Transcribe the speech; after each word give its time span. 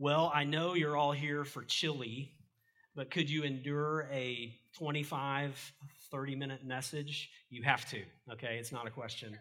Well, 0.00 0.30
I 0.32 0.44
know 0.44 0.74
you're 0.74 0.96
all 0.96 1.10
here 1.10 1.44
for 1.44 1.64
chili, 1.64 2.30
but 2.94 3.10
could 3.10 3.28
you 3.28 3.42
endure 3.42 4.08
a 4.12 4.54
25, 4.76 5.72
30 6.12 6.36
minute 6.36 6.64
message? 6.64 7.28
You 7.50 7.64
have 7.64 7.84
to, 7.90 8.02
okay? 8.30 8.58
It's 8.60 8.70
not 8.70 8.86
a 8.86 8.90
question. 8.90 9.36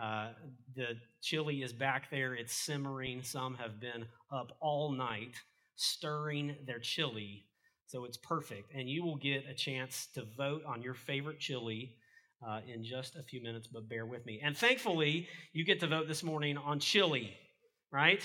Uh, 0.00 0.28
the 0.74 0.96
chili 1.20 1.62
is 1.62 1.74
back 1.74 2.10
there, 2.10 2.32
it's 2.32 2.54
simmering. 2.54 3.22
Some 3.22 3.54
have 3.56 3.80
been 3.80 4.06
up 4.32 4.56
all 4.60 4.92
night 4.92 5.34
stirring 5.76 6.56
their 6.66 6.78
chili, 6.78 7.44
so 7.86 8.06
it's 8.06 8.16
perfect. 8.16 8.72
And 8.74 8.88
you 8.88 9.04
will 9.04 9.16
get 9.16 9.44
a 9.46 9.52
chance 9.52 10.08
to 10.14 10.24
vote 10.38 10.62
on 10.64 10.80
your 10.80 10.94
favorite 10.94 11.38
chili. 11.38 11.96
Uh, 12.46 12.60
in 12.72 12.84
just 12.84 13.16
a 13.16 13.22
few 13.24 13.42
minutes, 13.42 13.66
but 13.66 13.88
bear 13.88 14.06
with 14.06 14.24
me. 14.24 14.40
And 14.40 14.56
thankfully, 14.56 15.26
you 15.52 15.64
get 15.64 15.80
to 15.80 15.88
vote 15.88 16.06
this 16.06 16.22
morning 16.22 16.56
on 16.56 16.78
chili, 16.78 17.36
right? 17.90 18.22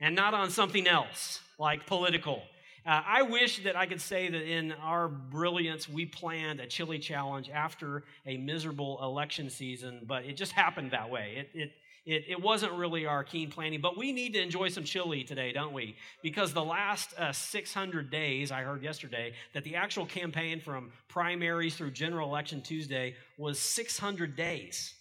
And 0.00 0.14
not 0.14 0.34
on 0.34 0.50
something 0.50 0.86
else 0.86 1.40
like 1.58 1.86
political. 1.86 2.42
Uh, 2.84 3.02
I 3.04 3.22
wish 3.22 3.64
that 3.64 3.74
I 3.74 3.86
could 3.86 4.00
say 4.00 4.28
that 4.28 4.42
in 4.42 4.72
our 4.72 5.08
brilliance, 5.08 5.88
we 5.88 6.06
planned 6.06 6.60
a 6.60 6.66
chili 6.66 7.00
challenge 7.00 7.50
after 7.50 8.04
a 8.26 8.36
miserable 8.36 9.00
election 9.02 9.50
season, 9.50 10.02
but 10.06 10.24
it 10.24 10.36
just 10.36 10.52
happened 10.52 10.92
that 10.92 11.10
way. 11.10 11.48
It, 11.52 11.60
it, 11.60 11.72
it, 12.06 12.24
it 12.28 12.40
wasn't 12.40 12.72
really 12.74 13.04
our 13.04 13.24
keen 13.24 13.50
planning, 13.50 13.80
but 13.80 13.98
we 13.98 14.12
need 14.12 14.34
to 14.34 14.40
enjoy 14.40 14.68
some 14.68 14.84
chili 14.84 15.24
today, 15.24 15.50
don't 15.50 15.72
we? 15.72 15.96
Because 16.22 16.52
the 16.52 16.62
last 16.62 17.12
uh, 17.18 17.32
600 17.32 18.08
days, 18.08 18.52
I 18.52 18.62
heard 18.62 18.84
yesterday, 18.84 19.32
that 19.52 19.64
the 19.64 19.74
actual 19.74 20.06
campaign 20.06 20.60
from 20.60 20.92
primaries 21.08 21.74
through 21.74 21.90
general 21.90 22.28
election 22.28 22.62
Tuesday 22.62 23.16
was 23.36 23.58
600 23.58 24.36
days. 24.36 24.94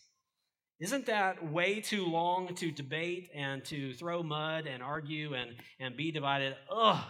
Isn't 0.78 1.06
that 1.06 1.54
way 1.54 1.80
too 1.80 2.06
long 2.06 2.54
to 2.56 2.70
debate 2.70 3.30
and 3.34 3.64
to 3.66 3.94
throw 3.94 4.22
mud 4.22 4.68
and 4.68 4.84
argue 4.84 5.34
and, 5.34 5.52
and 5.80 5.96
be 5.96 6.12
divided? 6.12 6.54
Ugh, 6.70 7.02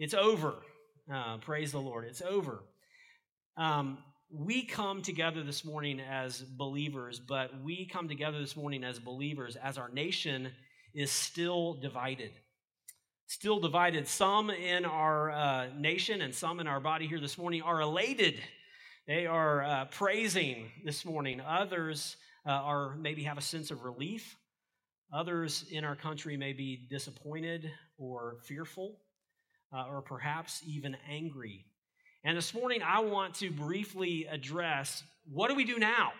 it's 0.00 0.14
over. 0.14 0.54
Uh, 1.12 1.36
praise 1.38 1.70
the 1.70 1.80
Lord. 1.80 2.06
It's 2.06 2.22
over. 2.22 2.64
Um, 3.56 3.98
we 4.32 4.64
come 4.64 5.00
together 5.00 5.44
this 5.44 5.64
morning 5.64 6.00
as 6.00 6.40
believers, 6.40 7.20
but 7.20 7.62
we 7.62 7.86
come 7.86 8.08
together 8.08 8.40
this 8.40 8.56
morning 8.56 8.82
as 8.82 8.98
believers 8.98 9.54
as 9.62 9.78
our 9.78 9.90
nation 9.90 10.50
is 10.92 11.12
still 11.12 11.74
divided. 11.74 12.32
Still 13.28 13.60
divided. 13.60 14.08
Some 14.08 14.50
in 14.50 14.84
our 14.84 15.30
uh, 15.30 15.66
nation 15.78 16.20
and 16.20 16.34
some 16.34 16.58
in 16.58 16.66
our 16.66 16.80
body 16.80 17.06
here 17.06 17.20
this 17.20 17.38
morning 17.38 17.62
are 17.62 17.80
elated. 17.80 18.40
They 19.06 19.26
are 19.26 19.62
uh, 19.62 19.84
praising 19.84 20.72
this 20.84 21.04
morning. 21.04 21.40
Others 21.40 22.16
uh, 22.46 22.50
are 22.50 22.96
maybe 22.96 23.22
have 23.24 23.38
a 23.38 23.42
sense 23.42 23.70
of 23.70 23.84
relief. 23.84 24.36
Others 25.12 25.66
in 25.70 25.84
our 25.84 25.96
country 25.96 26.36
may 26.36 26.52
be 26.52 26.86
disappointed 26.90 27.70
or 27.98 28.36
fearful, 28.44 28.96
uh, 29.72 29.86
or 29.88 30.02
perhaps 30.02 30.62
even 30.66 30.96
angry. 31.08 31.64
And 32.24 32.36
this 32.36 32.54
morning, 32.54 32.80
I 32.82 33.00
want 33.00 33.34
to 33.36 33.50
briefly 33.50 34.26
address 34.30 35.02
what 35.30 35.48
do 35.48 35.54
we 35.54 35.64
do 35.64 35.78
now? 35.78 36.12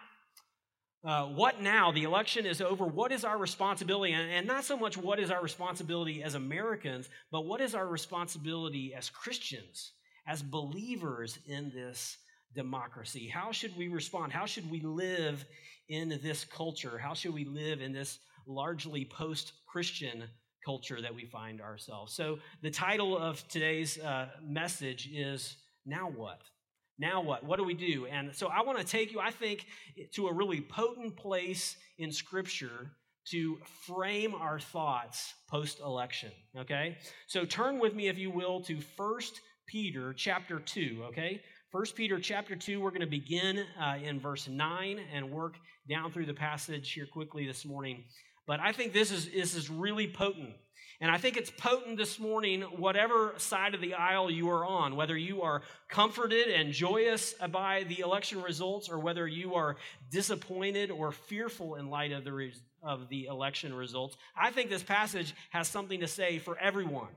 Uh, 1.04 1.26
what 1.26 1.60
now? 1.60 1.92
The 1.92 2.04
election 2.04 2.46
is 2.46 2.62
over. 2.62 2.86
What 2.86 3.12
is 3.12 3.24
our 3.24 3.36
responsibility? 3.36 4.14
And, 4.14 4.30
and, 4.30 4.46
not 4.46 4.64
so 4.64 4.76
much 4.76 4.96
what 4.96 5.20
is 5.20 5.30
our 5.30 5.42
responsibility 5.42 6.22
as 6.22 6.34
Americans, 6.34 7.10
but 7.30 7.44
what 7.44 7.60
is 7.60 7.74
our 7.74 7.86
responsibility 7.86 8.94
as 8.94 9.10
Christians, 9.10 9.92
as 10.26 10.42
believers 10.42 11.38
in 11.46 11.70
this 11.74 12.16
democracy? 12.54 13.28
How 13.28 13.52
should 13.52 13.76
we 13.76 13.88
respond? 13.88 14.32
How 14.32 14.46
should 14.46 14.70
we 14.70 14.80
live 14.80 15.44
in 15.88 16.20
this 16.22 16.44
culture? 16.44 16.98
How 16.98 17.14
should 17.14 17.34
we 17.34 17.44
live 17.44 17.80
in 17.80 17.92
this 17.92 18.18
largely 18.46 19.04
post 19.04 19.52
Christian 19.66 20.24
culture 20.64 21.00
that 21.00 21.14
we 21.14 21.26
find 21.26 21.60
ourselves? 21.60 22.14
So, 22.14 22.38
the 22.62 22.70
title 22.70 23.16
of 23.18 23.46
today's 23.48 23.98
uh, 23.98 24.28
message 24.42 25.10
is 25.12 25.56
Now 25.84 26.08
What? 26.08 26.40
Now 26.98 27.20
what? 27.20 27.42
What 27.42 27.58
do 27.58 27.64
we 27.64 27.74
do? 27.74 28.06
And 28.06 28.34
so, 28.34 28.46
I 28.46 28.62
want 28.62 28.78
to 28.78 28.84
take 28.84 29.12
you, 29.12 29.20
I 29.20 29.30
think, 29.30 29.66
to 30.12 30.28
a 30.28 30.32
really 30.32 30.60
potent 30.60 31.16
place 31.16 31.76
in 31.98 32.12
Scripture 32.12 32.90
to 33.30 33.58
frame 33.86 34.34
our 34.34 34.60
thoughts 34.60 35.34
post 35.48 35.80
election. 35.80 36.30
Okay? 36.56 36.98
So, 37.26 37.44
turn 37.44 37.78
with 37.80 37.94
me, 37.94 38.08
if 38.08 38.18
you 38.18 38.30
will, 38.30 38.60
to 38.62 38.80
First 38.80 39.40
Peter 39.66 40.12
chapter 40.12 40.60
2. 40.60 41.04
Okay? 41.08 41.40
1 41.74 41.86
Peter 41.96 42.20
chapter 42.20 42.54
2, 42.54 42.80
we're 42.80 42.90
going 42.90 43.00
to 43.00 43.06
begin 43.08 43.64
uh, 43.82 43.96
in 44.00 44.20
verse 44.20 44.46
9 44.46 45.00
and 45.12 45.28
work 45.28 45.56
down 45.88 46.12
through 46.12 46.24
the 46.24 46.32
passage 46.32 46.92
here 46.92 47.04
quickly 47.04 47.48
this 47.48 47.64
morning. 47.64 48.04
But 48.46 48.60
I 48.60 48.70
think 48.70 48.92
this 48.92 49.10
is, 49.10 49.28
this 49.28 49.56
is 49.56 49.68
really 49.68 50.06
potent. 50.06 50.50
And 51.00 51.10
I 51.10 51.18
think 51.18 51.36
it's 51.36 51.50
potent 51.50 51.96
this 51.96 52.20
morning, 52.20 52.60
whatever 52.60 53.34
side 53.38 53.74
of 53.74 53.80
the 53.80 53.94
aisle 53.94 54.30
you 54.30 54.48
are 54.50 54.64
on, 54.64 54.94
whether 54.94 55.16
you 55.16 55.42
are 55.42 55.62
comforted 55.88 56.46
and 56.46 56.72
joyous 56.72 57.34
by 57.50 57.84
the 57.88 57.98
election 58.04 58.40
results, 58.40 58.88
or 58.88 59.00
whether 59.00 59.26
you 59.26 59.56
are 59.56 59.74
disappointed 60.12 60.92
or 60.92 61.10
fearful 61.10 61.74
in 61.74 61.90
light 61.90 62.12
of 62.12 62.22
the, 62.22 62.32
re- 62.32 62.54
of 62.84 63.08
the 63.08 63.24
election 63.24 63.74
results. 63.74 64.16
I 64.40 64.52
think 64.52 64.70
this 64.70 64.84
passage 64.84 65.34
has 65.50 65.66
something 65.66 65.98
to 65.98 66.06
say 66.06 66.38
for 66.38 66.56
everyone. 66.56 67.08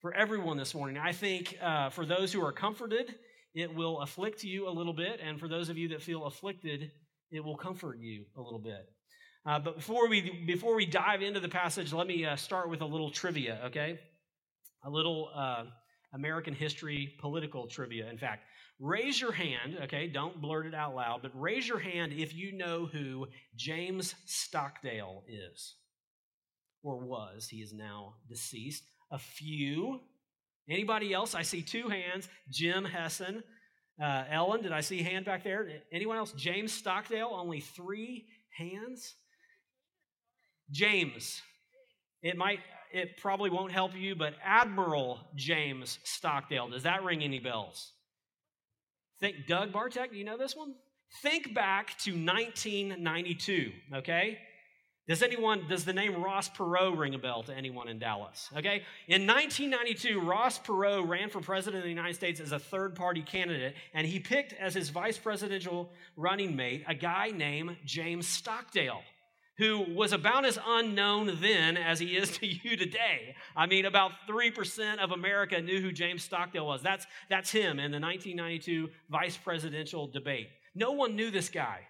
For 0.00 0.14
everyone 0.14 0.58
this 0.58 0.76
morning. 0.76 0.96
I 0.96 1.10
think 1.10 1.58
uh, 1.60 1.90
for 1.90 2.06
those 2.06 2.32
who 2.32 2.46
are 2.46 2.52
comforted, 2.52 3.16
it 3.54 3.74
will 3.74 4.00
afflict 4.00 4.44
you 4.44 4.68
a 4.68 4.70
little 4.70 4.92
bit. 4.92 5.20
And 5.22 5.38
for 5.38 5.48
those 5.48 5.68
of 5.68 5.78
you 5.78 5.88
that 5.88 6.02
feel 6.02 6.26
afflicted, 6.26 6.90
it 7.30 7.44
will 7.44 7.56
comfort 7.56 7.98
you 7.98 8.24
a 8.36 8.40
little 8.40 8.58
bit. 8.58 8.88
Uh, 9.46 9.58
but 9.58 9.76
before 9.76 10.08
we, 10.08 10.44
before 10.46 10.74
we 10.74 10.84
dive 10.84 11.22
into 11.22 11.40
the 11.40 11.48
passage, 11.48 11.92
let 11.92 12.06
me 12.06 12.24
uh, 12.24 12.36
start 12.36 12.68
with 12.68 12.80
a 12.82 12.86
little 12.86 13.10
trivia, 13.10 13.60
okay? 13.66 13.98
A 14.84 14.90
little 14.90 15.30
uh, 15.34 15.64
American 16.12 16.54
history 16.54 17.14
political 17.20 17.66
trivia. 17.66 18.08
In 18.10 18.18
fact, 18.18 18.44
raise 18.78 19.20
your 19.20 19.32
hand, 19.32 19.78
okay? 19.84 20.06
Don't 20.06 20.40
blurt 20.40 20.66
it 20.66 20.74
out 20.74 20.94
loud, 20.94 21.20
but 21.22 21.32
raise 21.34 21.66
your 21.66 21.78
hand 21.78 22.12
if 22.12 22.34
you 22.34 22.52
know 22.52 22.86
who 22.86 23.26
James 23.56 24.14
Stockdale 24.26 25.24
is 25.28 25.76
or 26.82 26.98
was. 26.98 27.48
He 27.48 27.58
is 27.58 27.72
now 27.72 28.14
deceased. 28.28 28.84
A 29.10 29.18
few, 29.18 30.00
Anybody 30.68 31.12
else? 31.12 31.34
I 31.34 31.42
see 31.42 31.62
two 31.62 31.88
hands. 31.88 32.28
Jim 32.50 32.84
Hessen. 32.84 33.42
Uh, 34.02 34.24
Ellen, 34.30 34.62
did 34.62 34.72
I 34.72 34.80
see 34.80 35.00
a 35.00 35.02
hand 35.02 35.24
back 35.24 35.42
there? 35.42 35.68
Anyone 35.90 36.18
else? 36.18 36.32
James 36.32 36.72
Stockdale, 36.72 37.30
only 37.32 37.60
three 37.60 38.26
hands. 38.56 39.14
James. 40.70 41.42
It 42.22 42.36
might, 42.36 42.60
it 42.92 43.16
probably 43.16 43.50
won't 43.50 43.72
help 43.72 43.96
you, 43.96 44.14
but 44.14 44.34
Admiral 44.44 45.20
James 45.34 45.98
Stockdale. 46.04 46.68
Does 46.68 46.84
that 46.84 47.02
ring 47.02 47.22
any 47.22 47.40
bells? 47.40 47.92
Think 49.20 49.46
Doug 49.48 49.72
Bartek, 49.72 50.12
do 50.12 50.16
you 50.16 50.24
know 50.24 50.38
this 50.38 50.54
one? 50.54 50.74
Think 51.22 51.54
back 51.54 51.98
to 52.00 52.12
1992, 52.12 53.72
okay? 53.94 54.38
Does 55.08 55.22
anyone, 55.22 55.66
does 55.66 55.86
the 55.86 55.94
name 55.94 56.22
Ross 56.22 56.50
Perot 56.50 56.98
ring 56.98 57.14
a 57.14 57.18
bell 57.18 57.42
to 57.44 57.54
anyone 57.54 57.88
in 57.88 57.98
Dallas? 57.98 58.50
Okay. 58.54 58.82
In 59.06 59.26
1992, 59.26 60.20
Ross 60.20 60.58
Perot 60.58 61.08
ran 61.08 61.30
for 61.30 61.40
president 61.40 61.78
of 61.78 61.84
the 61.84 61.88
United 61.88 62.14
States 62.14 62.40
as 62.40 62.52
a 62.52 62.58
third 62.58 62.94
party 62.94 63.22
candidate, 63.22 63.74
and 63.94 64.06
he 64.06 64.20
picked 64.20 64.52
as 64.52 64.74
his 64.74 64.90
vice 64.90 65.16
presidential 65.16 65.90
running 66.14 66.54
mate 66.54 66.84
a 66.86 66.94
guy 66.94 67.30
named 67.34 67.78
James 67.86 68.28
Stockdale, 68.28 69.00
who 69.56 69.86
was 69.94 70.12
about 70.12 70.44
as 70.44 70.58
unknown 70.66 71.38
then 71.40 71.78
as 71.78 71.98
he 71.98 72.14
is 72.14 72.30
to 72.38 72.46
you 72.46 72.76
today. 72.76 73.34
I 73.56 73.64
mean, 73.64 73.86
about 73.86 74.12
3% 74.28 74.98
of 74.98 75.12
America 75.12 75.58
knew 75.62 75.80
who 75.80 75.90
James 75.90 76.22
Stockdale 76.22 76.66
was. 76.66 76.82
That's, 76.82 77.06
that's 77.30 77.50
him 77.50 77.80
in 77.80 77.92
the 77.92 77.98
1992 77.98 78.90
vice 79.08 79.38
presidential 79.38 80.06
debate. 80.06 80.50
No 80.74 80.92
one 80.92 81.16
knew 81.16 81.30
this 81.30 81.48
guy. 81.48 81.80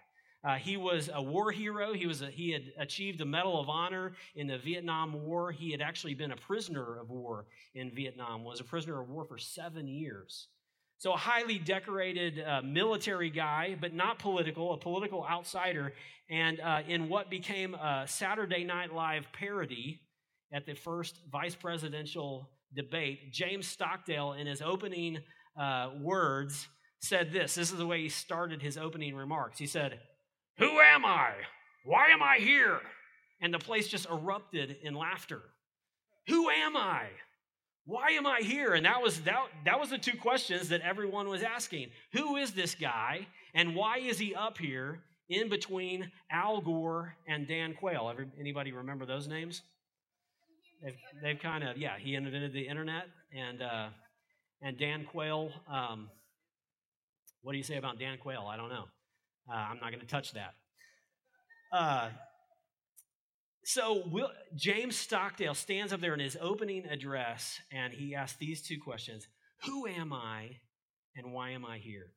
Uh, 0.48 0.54
he 0.54 0.78
was 0.78 1.10
a 1.12 1.20
war 1.20 1.52
hero. 1.52 1.92
He, 1.92 2.06
was 2.06 2.22
a, 2.22 2.30
he 2.30 2.52
had 2.52 2.72
achieved 2.78 3.18
the 3.18 3.26
Medal 3.26 3.60
of 3.60 3.68
Honor 3.68 4.12
in 4.34 4.46
the 4.46 4.56
Vietnam 4.56 5.26
War. 5.26 5.52
He 5.52 5.70
had 5.70 5.82
actually 5.82 6.14
been 6.14 6.32
a 6.32 6.36
prisoner 6.36 6.98
of 6.98 7.10
war 7.10 7.44
in 7.74 7.90
Vietnam, 7.94 8.44
was 8.44 8.58
a 8.58 8.64
prisoner 8.64 8.98
of 9.02 9.10
war 9.10 9.26
for 9.26 9.36
seven 9.36 9.86
years. 9.86 10.48
So, 10.96 11.12
a 11.12 11.18
highly 11.18 11.58
decorated 11.58 12.42
uh, 12.42 12.62
military 12.62 13.28
guy, 13.28 13.76
but 13.78 13.92
not 13.92 14.18
political, 14.18 14.72
a 14.72 14.78
political 14.78 15.22
outsider. 15.22 15.92
And 16.30 16.60
uh, 16.60 16.80
in 16.88 17.10
what 17.10 17.28
became 17.28 17.74
a 17.74 18.06
Saturday 18.08 18.64
Night 18.64 18.94
Live 18.94 19.26
parody 19.34 20.00
at 20.50 20.64
the 20.64 20.72
first 20.72 21.20
vice 21.30 21.56
presidential 21.56 22.48
debate, 22.74 23.34
James 23.34 23.66
Stockdale, 23.66 24.32
in 24.32 24.46
his 24.46 24.62
opening 24.62 25.18
uh, 25.60 25.90
words, 26.00 26.68
said 27.00 27.32
this. 27.32 27.54
This 27.54 27.70
is 27.70 27.76
the 27.76 27.86
way 27.86 28.00
he 28.00 28.08
started 28.08 28.62
his 28.62 28.78
opening 28.78 29.14
remarks. 29.14 29.58
He 29.58 29.66
said, 29.66 30.00
who 30.58 30.80
am 30.80 31.04
I? 31.04 31.32
Why 31.84 32.08
am 32.08 32.22
I 32.22 32.36
here? 32.38 32.80
And 33.40 33.54
the 33.54 33.58
place 33.58 33.88
just 33.88 34.08
erupted 34.10 34.76
in 34.82 34.94
laughter. 34.94 35.40
Who 36.28 36.50
am 36.50 36.76
I? 36.76 37.06
Why 37.84 38.10
am 38.10 38.26
I 38.26 38.40
here? 38.42 38.74
And 38.74 38.84
that 38.84 39.00
was 39.00 39.20
that, 39.22 39.46
that 39.64 39.80
was 39.80 39.90
the 39.90 39.98
two 39.98 40.18
questions 40.18 40.68
that 40.68 40.82
everyone 40.82 41.28
was 41.28 41.42
asking. 41.42 41.88
Who 42.12 42.36
is 42.36 42.52
this 42.52 42.74
guy 42.74 43.26
and 43.54 43.74
why 43.74 43.98
is 43.98 44.18
he 44.18 44.34
up 44.34 44.58
here 44.58 45.00
in 45.28 45.48
between 45.48 46.10
Al 46.30 46.60
Gore 46.60 47.14
and 47.26 47.46
Dan 47.46 47.74
Quayle? 47.74 48.10
Ever, 48.10 48.26
anybody 48.38 48.72
remember 48.72 49.06
those 49.06 49.26
names? 49.26 49.62
they've, 50.82 50.96
they've 51.22 51.38
kind 51.40 51.64
of 51.64 51.76
yeah. 51.76 51.94
He 51.98 52.14
invented 52.14 52.52
the 52.52 52.66
internet, 52.66 53.06
and 53.32 53.62
uh, 53.62 53.88
and 54.62 54.78
Dan 54.78 55.04
Quayle. 55.04 55.50
Um, 55.70 56.08
what 57.42 57.52
do 57.52 57.58
you 57.58 57.64
say 57.64 57.76
about 57.76 57.98
Dan 57.98 58.18
Quayle? 58.18 58.46
I 58.46 58.56
don't 58.56 58.68
know. 58.68 58.84
Uh, 59.50 59.56
I'm 59.56 59.78
not 59.80 59.90
going 59.90 60.00
to 60.00 60.06
touch 60.06 60.32
that. 60.32 60.54
Uh, 61.72 62.10
so 63.64 64.02
Will, 64.06 64.30
James 64.54 64.96
Stockdale 64.96 65.54
stands 65.54 65.92
up 65.92 66.00
there 66.00 66.14
in 66.14 66.20
his 66.20 66.36
opening 66.40 66.86
address, 66.86 67.60
and 67.70 67.92
he 67.92 68.14
asks 68.14 68.38
these 68.38 68.62
two 68.62 68.78
questions: 68.78 69.28
Who 69.64 69.86
am 69.86 70.12
I, 70.12 70.58
and 71.16 71.32
why 71.32 71.50
am 71.50 71.64
I 71.64 71.78
here? 71.78 72.12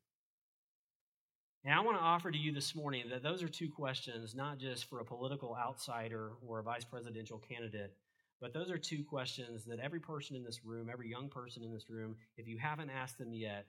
And 1.63 1.73
I 1.73 1.81
want 1.81 1.97
to 1.97 2.03
offer 2.03 2.31
to 2.31 2.37
you 2.37 2.51
this 2.51 2.75
morning 2.75 3.05
that 3.11 3.21
those 3.21 3.43
are 3.43 3.47
two 3.47 3.69
questions, 3.69 4.33
not 4.33 4.57
just 4.57 4.85
for 4.85 4.99
a 4.99 5.05
political 5.05 5.55
outsider 5.55 6.31
or 6.45 6.59
a 6.59 6.63
vice 6.63 6.85
presidential 6.85 7.37
candidate, 7.37 7.93
but 8.39 8.53
those 8.53 8.71
are 8.71 8.79
two 8.79 9.03
questions 9.03 9.65
that 9.65 9.79
every 9.79 9.99
person 9.99 10.35
in 10.35 10.43
this 10.43 10.65
room, 10.65 10.89
every 10.91 11.07
young 11.07 11.29
person 11.29 11.63
in 11.63 11.71
this 11.71 11.87
room, 11.87 12.15
if 12.37 12.47
you 12.47 12.57
haven't 12.57 12.89
asked 12.89 13.19
them 13.19 13.31
yet, 13.31 13.67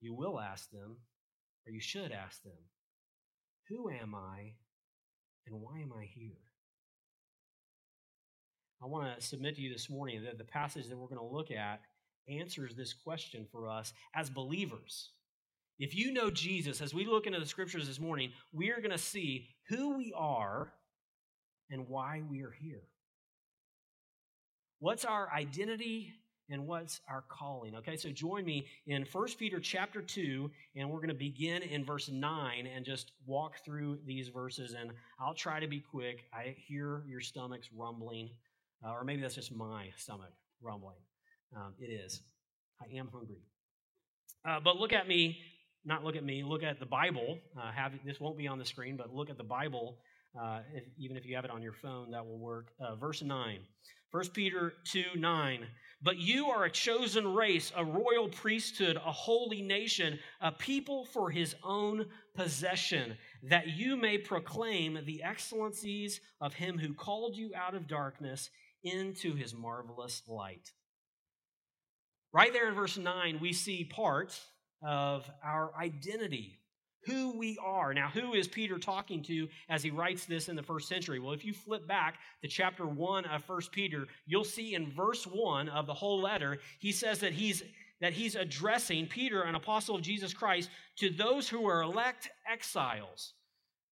you 0.00 0.14
will 0.14 0.40
ask 0.40 0.70
them, 0.70 0.96
or 1.66 1.72
you 1.72 1.80
should 1.80 2.10
ask 2.10 2.42
them 2.42 2.54
Who 3.68 3.90
am 3.90 4.14
I, 4.14 4.52
and 5.46 5.60
why 5.60 5.80
am 5.80 5.92
I 5.92 6.04
here? 6.04 6.38
I 8.82 8.86
want 8.86 9.18
to 9.18 9.26
submit 9.26 9.56
to 9.56 9.62
you 9.62 9.72
this 9.72 9.90
morning 9.90 10.22
that 10.24 10.38
the 10.38 10.44
passage 10.44 10.88
that 10.88 10.96
we're 10.96 11.08
going 11.08 11.18
to 11.18 11.34
look 11.34 11.50
at 11.50 11.80
answers 12.28 12.74
this 12.74 12.92
question 12.92 13.46
for 13.50 13.68
us 13.68 13.92
as 14.14 14.30
believers. 14.30 15.10
If 15.78 15.94
you 15.94 16.12
know 16.12 16.30
Jesus, 16.30 16.80
as 16.80 16.94
we 16.94 17.04
look 17.04 17.26
into 17.26 17.40
the 17.40 17.46
scriptures 17.46 17.86
this 17.86 18.00
morning, 18.00 18.32
we 18.52 18.70
are 18.70 18.80
going 18.80 18.90
to 18.90 18.98
see 18.98 19.48
who 19.68 19.96
we 19.96 20.12
are 20.16 20.72
and 21.70 21.88
why 21.88 22.22
we 22.28 22.42
are 22.42 22.54
here. 22.60 22.82
What's 24.78 25.04
our 25.04 25.30
identity 25.32 26.12
and 26.50 26.66
what's 26.66 27.00
our 27.08 27.24
calling? 27.28 27.74
Okay, 27.76 27.96
so 27.96 28.10
join 28.10 28.44
me 28.44 28.66
in 28.86 29.04
First 29.04 29.38
Peter 29.38 29.60
chapter 29.60 30.02
2, 30.02 30.50
and 30.76 30.90
we're 30.90 30.98
going 30.98 31.08
to 31.08 31.14
begin 31.14 31.62
in 31.62 31.84
verse 31.84 32.08
9 32.08 32.66
and 32.66 32.84
just 32.84 33.12
walk 33.26 33.64
through 33.64 33.98
these 34.06 34.28
verses. 34.28 34.74
And 34.78 34.90
I'll 35.20 35.34
try 35.34 35.60
to 35.60 35.66
be 35.66 35.80
quick. 35.80 36.24
I 36.32 36.54
hear 36.66 37.02
your 37.06 37.20
stomachs 37.20 37.68
rumbling, 37.76 38.30
uh, 38.84 38.92
or 38.92 39.04
maybe 39.04 39.22
that's 39.22 39.34
just 39.34 39.54
my 39.54 39.88
stomach 39.96 40.32
rumbling. 40.62 40.98
Um, 41.56 41.74
it 41.78 41.86
is. 41.86 42.22
I 42.80 42.96
am 42.96 43.08
hungry. 43.12 43.42
Uh, 44.48 44.60
but 44.60 44.76
look 44.76 44.92
at 44.92 45.08
me 45.08 45.38
not 45.86 46.02
look 46.04 46.16
at 46.16 46.24
me, 46.24 46.42
look 46.42 46.64
at 46.64 46.80
the 46.80 46.86
Bible. 46.86 47.38
Uh, 47.56 47.70
have 47.70 47.92
this 48.04 48.18
won't 48.20 48.36
be 48.36 48.48
on 48.48 48.58
the 48.58 48.64
screen, 48.64 48.96
but 48.96 49.14
look 49.14 49.30
at 49.30 49.38
the 49.38 49.44
Bible. 49.44 49.98
Uh, 50.38 50.58
if, 50.74 50.84
even 50.98 51.16
if 51.16 51.24
you 51.24 51.36
have 51.36 51.44
it 51.44 51.50
on 51.50 51.62
your 51.62 51.72
phone, 51.72 52.10
that 52.10 52.26
will 52.26 52.38
work. 52.38 52.72
Uh, 52.80 52.96
verse 52.96 53.22
9. 53.22 53.60
1 54.10 54.28
Peter 54.32 54.72
2 54.84 55.04
9. 55.16 55.66
But 56.02 56.18
you 56.18 56.48
are 56.48 56.64
a 56.64 56.70
chosen 56.70 57.34
race, 57.34 57.72
a 57.74 57.84
royal 57.84 58.28
priesthood, 58.28 58.96
a 58.96 59.12
holy 59.12 59.62
nation, 59.62 60.18
a 60.40 60.52
people 60.52 61.06
for 61.06 61.30
his 61.30 61.54
own 61.64 62.06
possession, 62.34 63.16
that 63.42 63.68
you 63.68 63.96
may 63.96 64.18
proclaim 64.18 64.98
the 65.04 65.22
excellencies 65.22 66.20
of 66.40 66.54
him 66.54 66.78
who 66.78 66.92
called 66.92 67.36
you 67.36 67.52
out 67.56 67.74
of 67.74 67.88
darkness 67.88 68.50
into 68.84 69.34
his 69.34 69.54
marvelous 69.54 70.22
light. 70.28 70.70
Right 72.32 72.52
there 72.52 72.68
in 72.68 72.74
verse 72.74 72.98
9, 72.98 73.38
we 73.40 73.52
see 73.52 73.84
part 73.84 74.38
of 74.82 75.28
our 75.42 75.72
identity, 75.80 76.60
who 77.06 77.36
we 77.36 77.58
are. 77.64 77.94
Now, 77.94 78.08
who 78.08 78.34
is 78.34 78.48
Peter 78.48 78.78
talking 78.78 79.22
to 79.24 79.48
as 79.68 79.82
he 79.82 79.90
writes 79.90 80.26
this 80.26 80.48
in 80.48 80.56
the 80.56 80.62
first 80.62 80.88
century? 80.88 81.18
Well, 81.18 81.32
if 81.32 81.44
you 81.44 81.52
flip 81.52 81.86
back 81.86 82.16
to 82.42 82.48
chapter 82.48 82.86
1 82.86 83.24
of 83.26 83.44
First 83.44 83.72
Peter, 83.72 84.06
you'll 84.26 84.44
see 84.44 84.74
in 84.74 84.92
verse 84.92 85.26
1 85.26 85.68
of 85.68 85.86
the 85.86 85.94
whole 85.94 86.20
letter, 86.20 86.58
he 86.78 86.92
says 86.92 87.18
that 87.20 87.32
he's 87.32 87.62
that 88.00 88.12
he's 88.12 88.34
addressing 88.34 89.06
Peter, 89.06 89.42
an 89.42 89.54
apostle 89.54 89.94
of 89.94 90.02
Jesus 90.02 90.34
Christ, 90.34 90.68
to 90.96 91.08
those 91.08 91.48
who 91.48 91.66
are 91.66 91.82
elect 91.82 92.28
exiles. 92.50 93.32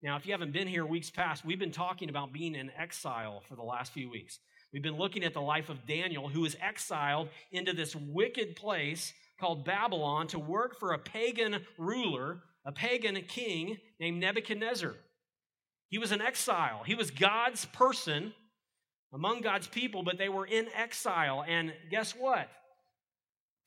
Now, 0.03 0.17
if 0.17 0.27
you 0.27 0.33
haven't 0.33 0.53
been 0.53 0.69
here 0.69 0.85
weeks 0.85 1.11
past, 1.11 1.45
we've 1.45 1.59
been 1.59 1.71
talking 1.71 2.11
about 2.11 2.33
being 2.33 2.55
in 2.55 2.71
exile 2.79 3.43
for 3.49 3.57
the 3.57 3.63
last 3.63 3.93
few 3.93 4.11
weeks. 4.11 4.41
We've 4.73 4.83
been 4.83 4.99
looking 4.99 5.25
at 5.25 5.33
the 5.33 5.41
life 5.41 5.71
of 5.71 5.87
Daniel, 5.87 6.29
who 6.29 6.43
was 6.43 6.57
exiled 6.61 7.29
into 7.53 7.73
this 7.73 7.97
wicked 7.97 8.57
place 8.57 9.15
called 9.41 9.65
Babylon 9.65 10.27
to 10.29 10.39
work 10.39 10.79
for 10.79 10.93
a 10.93 10.99
pagan 10.99 11.65
ruler, 11.79 12.41
a 12.65 12.73
pagan 12.73 13.21
king 13.29 13.79
named 14.01 14.21
Nebuchadnezzar. 14.21 14.95
He 15.89 15.99
was 15.99 16.13
an 16.13 16.21
exile. 16.21 16.83
He 16.85 16.95
was 16.95 17.11
God's 17.11 17.67
person 17.67 18.33
among 19.13 19.43
God's 19.43 19.67
people, 19.67 20.03
but 20.03 20.19
they 20.19 20.29
were 20.29 20.47
in 20.47 20.67
exile. 20.75 21.45
And 21.47 21.73
guess 21.91 22.13
what? 22.13 22.49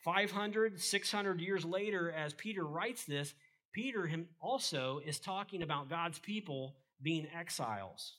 500, 0.04 0.80
600 0.80 1.40
years 1.40 1.64
later, 1.64 2.12
as 2.12 2.34
Peter 2.34 2.64
writes 2.64 3.06
this, 3.06 3.34
Peter 3.74 4.10
also 4.42 5.00
is 5.06 5.20
talking 5.20 5.62
about 5.62 5.90
God's 5.90 6.20
people 6.20 6.76
being 7.02 7.28
exiles. 7.38 8.14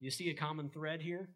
You 0.00 0.10
see 0.10 0.30
a 0.30 0.34
common 0.34 0.68
thread 0.68 1.00
here? 1.00 1.28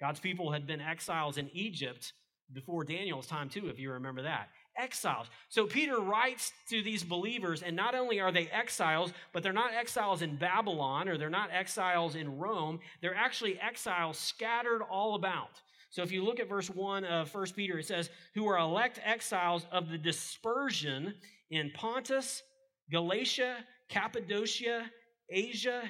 God's 0.00 0.20
people 0.20 0.52
had 0.52 0.66
been 0.66 0.80
exiles 0.80 1.38
in 1.38 1.50
Egypt 1.52 2.12
before 2.52 2.84
Daniel's 2.84 3.26
time, 3.26 3.48
too, 3.48 3.68
if 3.68 3.78
you 3.78 3.92
remember 3.92 4.22
that 4.22 4.48
exiles. 4.78 5.28
So 5.48 5.66
Peter 5.66 6.00
writes 6.00 6.52
to 6.70 6.82
these 6.82 7.02
believers, 7.02 7.62
and 7.62 7.76
not 7.76 7.94
only 7.94 8.20
are 8.20 8.32
they 8.32 8.48
exiles, 8.48 9.12
but 9.32 9.42
they're 9.42 9.52
not 9.52 9.74
exiles 9.74 10.22
in 10.22 10.36
Babylon 10.36 11.08
or 11.08 11.18
they're 11.18 11.30
not 11.30 11.50
exiles 11.52 12.16
in 12.16 12.38
Rome. 12.38 12.80
They're 13.00 13.14
actually 13.14 13.58
exiles 13.60 14.18
scattered 14.18 14.82
all 14.82 15.14
about. 15.14 15.60
So 15.90 16.02
if 16.02 16.12
you 16.12 16.24
look 16.24 16.40
at 16.40 16.48
verse 16.48 16.68
1 16.68 17.04
of 17.04 17.34
1 17.34 17.46
Peter, 17.54 17.78
it 17.78 17.86
says, 17.86 18.10
Who 18.34 18.46
are 18.48 18.58
elect 18.58 19.00
exiles 19.04 19.66
of 19.72 19.88
the 19.88 19.98
dispersion 19.98 21.14
in 21.50 21.70
Pontus, 21.74 22.42
Galatia, 22.90 23.56
Cappadocia, 23.88 24.90
Asia, 25.30 25.82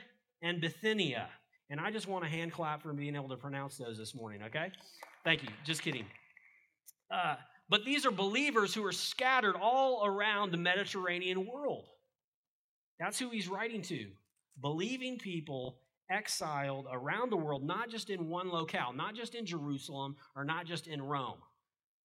and 0.42 0.60
Bithynia. 0.60 1.28
And 1.70 1.80
I 1.80 1.90
just 1.90 2.06
want 2.06 2.24
a 2.24 2.28
hand 2.28 2.52
clap 2.52 2.82
for 2.82 2.92
being 2.92 3.16
able 3.16 3.28
to 3.30 3.36
pronounce 3.36 3.76
those 3.76 3.98
this 3.98 4.14
morning, 4.14 4.42
okay? 4.44 4.70
Thank 5.24 5.42
you. 5.42 5.48
Just 5.64 5.82
kidding. 5.82 6.06
Uh, 7.10 7.36
but 7.68 7.84
these 7.84 8.06
are 8.06 8.10
believers 8.10 8.74
who 8.74 8.84
are 8.84 8.92
scattered 8.92 9.56
all 9.56 10.04
around 10.06 10.52
the 10.52 10.56
Mediterranean 10.58 11.46
world. 11.46 11.84
That's 12.98 13.18
who 13.18 13.30
he's 13.30 13.48
writing 13.48 13.82
to. 13.82 14.06
Believing 14.60 15.18
people 15.18 15.78
exiled 16.10 16.86
around 16.90 17.30
the 17.30 17.36
world, 17.36 17.64
not 17.64 17.90
just 17.90 18.10
in 18.10 18.28
one 18.28 18.50
locale, 18.50 18.92
not 18.92 19.14
just 19.14 19.34
in 19.34 19.44
Jerusalem 19.44 20.16
or 20.34 20.44
not 20.44 20.66
just 20.66 20.86
in 20.86 21.02
Rome. 21.02 21.38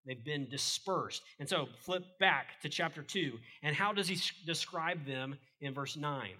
They've 0.05 0.23
been 0.23 0.49
dispersed. 0.49 1.21
And 1.39 1.47
so 1.47 1.67
flip 1.77 2.03
back 2.19 2.59
to 2.61 2.69
chapter 2.69 3.03
2. 3.03 3.37
And 3.61 3.75
how 3.75 3.93
does 3.93 4.07
he 4.07 4.17
describe 4.45 5.05
them 5.05 5.37
in 5.61 5.73
verse 5.73 5.95
9? 5.95 6.31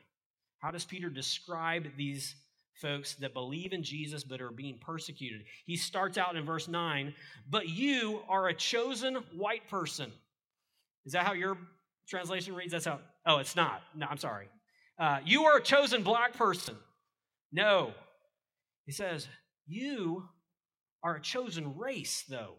How 0.60 0.72
does 0.72 0.86
Peter 0.86 1.10
describe 1.10 1.86
these 1.96 2.36
folks 2.74 3.16
that 3.16 3.34
believe 3.34 3.74
in 3.74 3.84
Jesus 3.84 4.24
but 4.24 4.42
are 4.42 4.52
being 4.52 4.78
persecuted. 4.80 5.42
He 5.66 5.78
starts 5.78 6.18
out 6.18 6.36
in 6.36 6.46
verse 6.46 6.68
9, 6.68 7.14
but 7.50 7.70
you 7.70 8.22
are 8.30 8.48
a 8.48 8.54
chosen 8.54 9.16
white 9.36 9.68
person. 9.70 10.12
Is 11.06 11.14
that 11.14 11.26
how 11.26 11.34
your 11.34 11.58
translation 12.08 12.56
reads? 12.56 12.72
That's 12.72 12.86
how, 12.86 13.00
oh, 13.26 13.38
it's 13.40 13.56
not. 13.56 13.82
No, 13.96 14.08
I'm 14.10 14.18
sorry. 14.18 14.48
Uh, 15.00 15.20
you 15.26 15.46
are 15.46 15.58
a 15.58 15.64
chosen 15.64 16.04
black 16.04 16.34
person. 16.34 16.76
No. 17.52 17.94
He 18.86 18.92
says, 18.92 19.28
you 19.68 20.30
are 21.04 21.16
a 21.16 21.22
chosen 21.22 21.78
race, 21.78 22.24
though. 22.30 22.56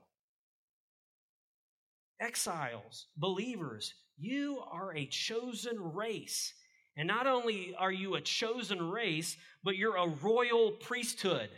Exiles, 2.20 3.06
believers, 3.16 3.94
you 4.18 4.62
are 4.70 4.94
a 4.94 5.06
chosen 5.06 5.76
race. 5.94 6.54
And 6.96 7.08
not 7.08 7.26
only 7.26 7.74
are 7.78 7.92
you 7.92 8.14
a 8.14 8.20
chosen 8.20 8.90
race, 8.90 9.36
but 9.64 9.76
you're 9.76 9.96
a 9.96 10.08
royal 10.08 10.72
priesthood. 10.72 11.48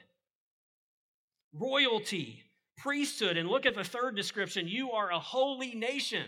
Royalty, 1.53 2.43
priesthood. 2.77 3.37
And 3.37 3.49
look 3.49 3.67
at 3.67 3.75
the 3.75 3.85
third 3.85 4.17
description 4.17 4.69
you 4.69 4.93
are 4.93 5.11
a 5.11 5.19
holy 5.19 5.75
nation. 5.75 6.27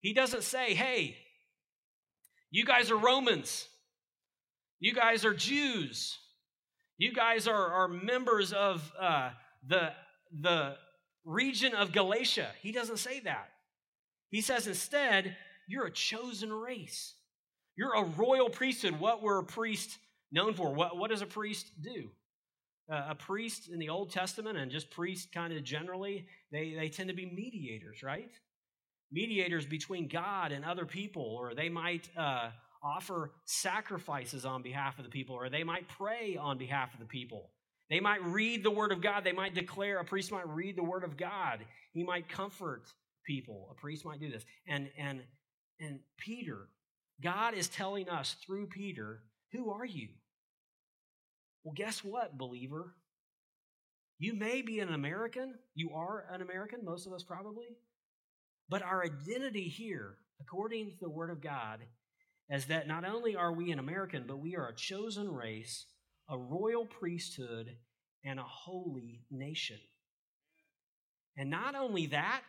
He 0.00 0.14
doesn't 0.14 0.42
say, 0.42 0.74
hey, 0.74 1.16
you 2.50 2.64
guys 2.64 2.90
are 2.90 2.96
Romans, 2.96 3.66
you 4.78 4.94
guys 4.94 5.24
are 5.24 5.34
Jews, 5.34 6.18
you 6.98 7.12
guys 7.12 7.48
are, 7.48 7.72
are 7.72 7.88
members 7.88 8.52
of 8.52 8.92
uh, 9.00 9.30
the, 9.66 9.92
the 10.30 10.76
region 11.24 11.74
of 11.74 11.92
Galatia. 11.92 12.50
He 12.60 12.70
doesn't 12.70 12.98
say 12.98 13.20
that. 13.20 13.48
He 14.30 14.40
says 14.40 14.66
instead, 14.66 15.36
you're 15.66 15.86
a 15.86 15.90
chosen 15.90 16.52
race. 16.52 17.14
You're 17.76 17.94
a 17.94 18.04
royal 18.04 18.48
priesthood. 18.48 19.00
What 19.00 19.22
were 19.22 19.38
a 19.38 19.44
priest 19.44 19.98
known 20.30 20.54
for? 20.54 20.72
What, 20.72 20.96
what 20.96 21.10
does 21.10 21.22
a 21.22 21.26
priest 21.26 21.70
do? 21.82 22.10
Uh, 22.90 23.06
a 23.10 23.14
priest 23.14 23.70
in 23.72 23.78
the 23.78 23.88
Old 23.88 24.10
Testament 24.10 24.58
and 24.58 24.70
just 24.70 24.90
priests 24.90 25.26
kind 25.32 25.52
of 25.52 25.64
generally, 25.64 26.26
they, 26.52 26.74
they 26.78 26.88
tend 26.88 27.08
to 27.08 27.14
be 27.14 27.26
mediators, 27.26 28.02
right? 28.02 28.30
Mediators 29.10 29.64
between 29.64 30.06
God 30.06 30.52
and 30.52 30.64
other 30.64 30.84
people, 30.84 31.22
or 31.22 31.54
they 31.54 31.68
might 31.68 32.08
uh, 32.16 32.50
offer 32.82 33.32
sacrifices 33.46 34.44
on 34.44 34.62
behalf 34.62 34.98
of 34.98 35.04
the 35.04 35.10
people, 35.10 35.34
or 35.34 35.48
they 35.48 35.64
might 35.64 35.88
pray 35.88 36.36
on 36.36 36.58
behalf 36.58 36.92
of 36.92 37.00
the 37.00 37.06
people. 37.06 37.50
They 37.90 38.00
might 38.00 38.22
read 38.24 38.62
the 38.62 38.70
Word 38.70 38.92
of 38.92 39.00
God. 39.00 39.24
They 39.24 39.32
might 39.32 39.54
declare, 39.54 39.98
a 39.98 40.04
priest 40.04 40.30
might 40.30 40.48
read 40.48 40.76
the 40.76 40.84
Word 40.84 41.04
of 41.04 41.16
God. 41.16 41.60
He 41.92 42.02
might 42.02 42.28
comfort 42.28 42.82
people. 43.24 43.68
A 43.70 43.74
priest 43.74 44.04
might 44.04 44.20
do 44.20 44.30
this. 44.30 44.44
And, 44.66 44.90
and, 44.98 45.22
and 45.80 46.00
Peter, 46.18 46.68
God 47.22 47.54
is 47.54 47.68
telling 47.68 48.08
us 48.08 48.36
through 48.44 48.66
Peter, 48.66 49.22
who 49.52 49.70
are 49.70 49.84
you? 49.84 50.08
Well, 51.62 51.74
guess 51.74 52.04
what, 52.04 52.36
believer? 52.36 52.94
You 54.18 54.34
may 54.34 54.62
be 54.62 54.80
an 54.80 54.92
American. 54.92 55.54
You 55.74 55.90
are 55.94 56.26
an 56.30 56.42
American, 56.42 56.84
most 56.84 57.06
of 57.06 57.12
us 57.12 57.22
probably. 57.22 57.66
But 58.68 58.82
our 58.82 59.04
identity 59.04 59.68
here, 59.68 60.16
according 60.40 60.90
to 60.90 60.96
the 61.00 61.10
Word 61.10 61.30
of 61.30 61.42
God, 61.42 61.80
is 62.50 62.66
that 62.66 62.86
not 62.86 63.04
only 63.04 63.36
are 63.36 63.52
we 63.52 63.70
an 63.70 63.78
American, 63.78 64.24
but 64.26 64.38
we 64.38 64.56
are 64.56 64.68
a 64.68 64.74
chosen 64.74 65.30
race, 65.32 65.86
a 66.28 66.38
royal 66.38 66.84
priesthood, 66.84 67.76
and 68.24 68.38
a 68.38 68.44
holy 68.44 69.22
nation. 69.30 69.78
And 71.36 71.50
not 71.50 71.74
only 71.74 72.06
that, 72.06 72.42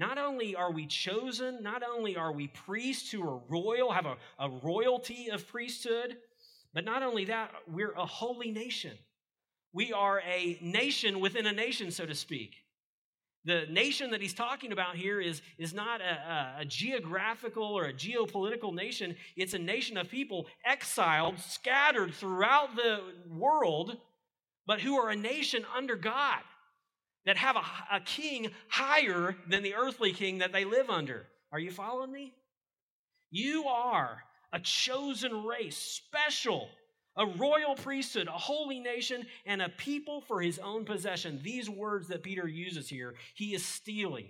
not 0.00 0.16
only 0.16 0.56
are 0.56 0.72
we 0.72 0.86
chosen, 0.86 1.62
not 1.62 1.82
only 1.82 2.16
are 2.16 2.32
we 2.32 2.48
priests 2.48 3.10
who 3.10 3.22
are 3.22 3.38
royal, 3.50 3.92
have 3.92 4.06
a, 4.06 4.16
a 4.38 4.48
royalty 4.48 5.28
of 5.30 5.46
priesthood, 5.46 6.16
but 6.72 6.86
not 6.86 7.02
only 7.02 7.26
that, 7.26 7.50
we're 7.68 7.92
a 7.92 8.06
holy 8.06 8.50
nation. 8.50 8.96
We 9.74 9.92
are 9.92 10.20
a 10.20 10.58
nation 10.62 11.20
within 11.20 11.46
a 11.46 11.52
nation, 11.52 11.90
so 11.90 12.06
to 12.06 12.14
speak. 12.14 12.54
The 13.44 13.66
nation 13.70 14.10
that 14.12 14.22
he's 14.22 14.32
talking 14.32 14.72
about 14.72 14.96
here 14.96 15.20
is, 15.20 15.42
is 15.58 15.74
not 15.74 16.00
a, 16.00 16.04
a, 16.04 16.60
a, 16.60 16.64
geographical 16.64 17.64
or 17.64 17.84
a 17.84 17.92
geopolitical 17.92 18.72
nation. 18.72 19.16
It's 19.36 19.52
a 19.52 19.58
nation 19.58 19.98
of 19.98 20.08
people 20.08 20.46
exiled, 20.64 21.38
scattered 21.40 22.14
throughout 22.14 22.74
the 22.74 23.00
world, 23.28 23.98
but 24.66 24.80
who 24.80 24.96
are 24.96 25.10
a 25.10 25.16
nation 25.16 25.66
under 25.76 25.96
God, 25.96 26.40
that 27.26 27.36
have 27.36 27.56
a, 27.56 27.96
a 27.96 28.00
king 28.00 28.50
higher 28.68 29.36
than 29.48 29.62
the 29.62 29.74
earthly 29.74 30.12
king 30.12 30.38
that 30.38 30.52
they 30.52 30.64
live 30.64 30.90
under. 30.90 31.26
Are 31.52 31.58
you 31.58 31.70
following 31.70 32.12
me? 32.12 32.34
You 33.30 33.64
are 33.66 34.22
a 34.52 34.60
chosen 34.60 35.44
race, 35.44 35.76
special 35.76 36.68
a 37.16 37.26
royal 37.26 37.74
priesthood, 37.74 38.28
a 38.28 38.32
holy 38.32 38.80
nation, 38.80 39.26
and 39.44 39.60
a 39.60 39.68
people 39.68 40.20
for 40.22 40.40
his 40.40 40.58
own 40.58 40.84
possession. 40.84 41.40
These 41.42 41.68
words 41.68 42.08
that 42.08 42.22
Peter 42.22 42.46
uses 42.46 42.88
here, 42.88 43.14
he 43.34 43.54
is 43.54 43.64
stealing. 43.64 44.28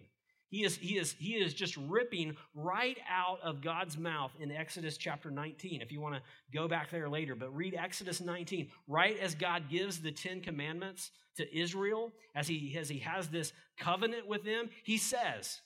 He 0.50 0.64
is, 0.64 0.76
he, 0.76 0.98
is, 0.98 1.14
he 1.18 1.34
is 1.34 1.54
just 1.54 1.76
ripping 1.76 2.36
right 2.54 2.98
out 3.08 3.38
of 3.42 3.62
God's 3.62 3.96
mouth 3.96 4.32
in 4.40 4.50
Exodus 4.50 4.96
chapter 4.96 5.30
19. 5.30 5.80
If 5.80 5.92
you 5.92 6.00
want 6.00 6.16
to 6.16 6.22
go 6.52 6.66
back 6.66 6.90
there 6.90 7.08
later, 7.08 7.36
but 7.36 7.54
read 7.54 7.74
Exodus 7.74 8.20
19. 8.20 8.68
Right 8.88 9.16
as 9.18 9.36
God 9.36 9.70
gives 9.70 10.00
the 10.00 10.10
Ten 10.10 10.40
Commandments 10.40 11.12
to 11.36 11.56
Israel, 11.56 12.12
as 12.34 12.48
he, 12.48 12.76
as 12.76 12.88
he 12.88 12.98
has 12.98 13.28
this 13.28 13.52
covenant 13.78 14.26
with 14.26 14.44
them, 14.44 14.70
he 14.82 14.98
says, 14.98 15.60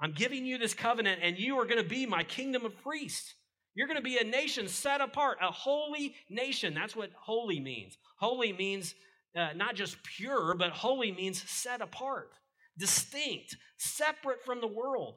I'm 0.00 0.12
giving 0.12 0.46
you 0.46 0.56
this 0.56 0.74
covenant, 0.74 1.20
and 1.22 1.36
you 1.36 1.58
are 1.58 1.64
going 1.64 1.82
to 1.82 1.88
be 1.88 2.06
my 2.06 2.22
kingdom 2.22 2.64
of 2.64 2.80
priests. 2.82 3.34
You're 3.74 3.88
going 3.88 3.98
to 3.98 4.02
be 4.02 4.18
a 4.18 4.24
nation 4.24 4.68
set 4.68 5.00
apart, 5.00 5.38
a 5.40 5.50
holy 5.50 6.14
nation. 6.28 6.74
That's 6.74 6.94
what 6.94 7.10
holy 7.18 7.58
means. 7.58 7.98
Holy 8.18 8.52
means 8.52 8.94
uh, 9.36 9.50
not 9.56 9.74
just 9.74 10.02
pure, 10.02 10.54
but 10.54 10.70
holy 10.70 11.10
means 11.10 11.42
set 11.50 11.80
apart, 11.80 12.32
distinct, 12.78 13.56
separate 13.76 14.44
from 14.44 14.60
the 14.60 14.66
world. 14.66 15.14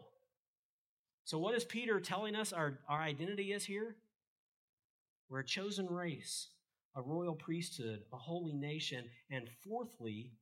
So, 1.24 1.40
what 1.40 1.56
is 1.56 1.64
Peter 1.64 2.00
telling 2.00 2.36
us 2.36 2.54
our, 2.54 2.80
our 2.88 3.02
identity 3.02 3.52
is 3.52 3.66
here? 3.66 3.96
We're 5.30 5.40
a 5.40 5.46
chosen 5.46 5.88
race, 5.88 6.50
a 6.96 7.02
royal 7.02 7.34
priesthood, 7.34 8.04
a 8.14 8.18
holy 8.18 8.54
nation, 8.54 9.06
and 9.32 9.50
fourthly, 9.68 10.34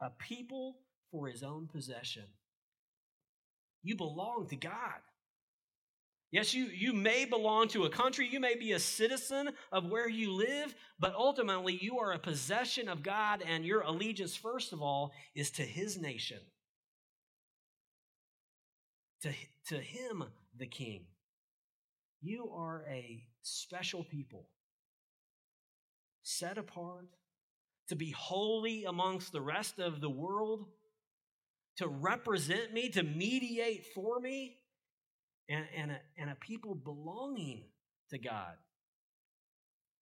a 0.00 0.10
people 0.10 0.76
for 1.10 1.28
his 1.28 1.42
own 1.42 1.68
possession. 1.72 2.24
You 3.82 3.96
belong 3.96 4.46
to 4.50 4.56
God. 4.56 5.00
Yes, 6.32 6.54
you, 6.54 6.66
you 6.66 6.92
may 6.92 7.24
belong 7.24 7.66
to 7.68 7.84
a 7.84 7.90
country, 7.90 8.28
you 8.30 8.38
may 8.38 8.54
be 8.54 8.72
a 8.72 8.78
citizen 8.78 9.50
of 9.72 9.86
where 9.86 10.08
you 10.08 10.32
live, 10.32 10.74
but 10.98 11.14
ultimately 11.14 11.76
you 11.82 11.98
are 11.98 12.12
a 12.12 12.20
possession 12.20 12.88
of 12.88 13.02
God, 13.02 13.42
and 13.44 13.64
your 13.64 13.80
allegiance, 13.80 14.36
first 14.36 14.72
of 14.72 14.80
all, 14.80 15.12
is 15.34 15.50
to 15.52 15.62
His 15.62 16.00
nation, 16.00 16.38
to, 19.22 19.32
to 19.68 19.78
Him, 19.80 20.22
the 20.56 20.66
King. 20.66 21.06
You 22.20 22.52
are 22.54 22.84
a 22.88 23.24
special 23.42 24.04
people, 24.04 24.46
set 26.22 26.58
apart, 26.58 27.08
to 27.88 27.96
be 27.96 28.12
holy 28.12 28.84
amongst 28.84 29.32
the 29.32 29.40
rest 29.40 29.80
of 29.80 30.00
the 30.00 30.10
world, 30.10 30.66
to 31.78 31.88
represent 31.88 32.72
me, 32.72 32.88
to 32.90 33.02
mediate 33.02 33.86
for 33.96 34.20
me 34.20 34.59
and, 35.50 35.64
and, 35.76 35.90
a, 35.90 36.00
and 36.16 36.30
a 36.30 36.36
people 36.36 36.74
belonging 36.74 37.64
to 38.10 38.18
God. 38.18 38.54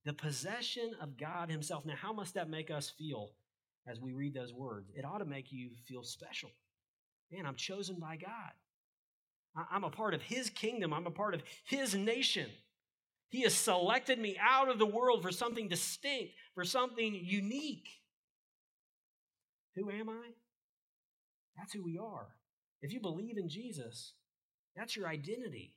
The 0.04 0.12
possession 0.12 0.92
of 1.00 1.16
God 1.16 1.50
Himself. 1.50 1.84
Now, 1.84 1.96
how 2.00 2.12
must 2.12 2.34
that 2.34 2.48
make 2.48 2.70
us 2.70 2.90
feel 2.90 3.30
as 3.86 3.98
we 3.98 4.12
read 4.12 4.34
those 4.34 4.52
words? 4.52 4.90
It 4.94 5.04
ought 5.04 5.18
to 5.18 5.24
make 5.24 5.50
you 5.50 5.70
feel 5.86 6.04
special. 6.04 6.50
Man, 7.32 7.46
I'm 7.46 7.56
chosen 7.56 7.96
by 7.98 8.16
God. 8.16 8.52
I'm 9.72 9.84
a 9.84 9.90
part 9.90 10.14
of 10.14 10.22
His 10.22 10.50
kingdom, 10.50 10.92
I'm 10.92 11.06
a 11.06 11.10
part 11.10 11.34
of 11.34 11.42
His 11.64 11.94
nation. 11.94 12.48
He 13.30 13.42
has 13.42 13.54
selected 13.54 14.18
me 14.18 14.38
out 14.40 14.70
of 14.70 14.78
the 14.78 14.86
world 14.86 15.22
for 15.22 15.32
something 15.32 15.68
distinct, 15.68 16.32
for 16.54 16.64
something 16.64 17.14
unique. 17.14 17.88
Who 19.76 19.90
am 19.90 20.08
I? 20.08 20.28
That's 21.56 21.72
who 21.72 21.84
we 21.84 21.98
are. 21.98 22.28
If 22.80 22.92
you 22.92 23.00
believe 23.00 23.36
in 23.36 23.48
Jesus, 23.48 24.14
that's 24.78 24.96
your 24.96 25.08
identity. 25.08 25.74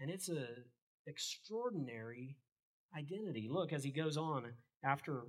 And 0.00 0.10
it's 0.10 0.28
an 0.28 0.46
extraordinary 1.06 2.36
identity. 2.96 3.48
Look, 3.50 3.72
as 3.72 3.84
he 3.84 3.90
goes 3.90 4.16
on 4.16 4.44
after 4.84 5.22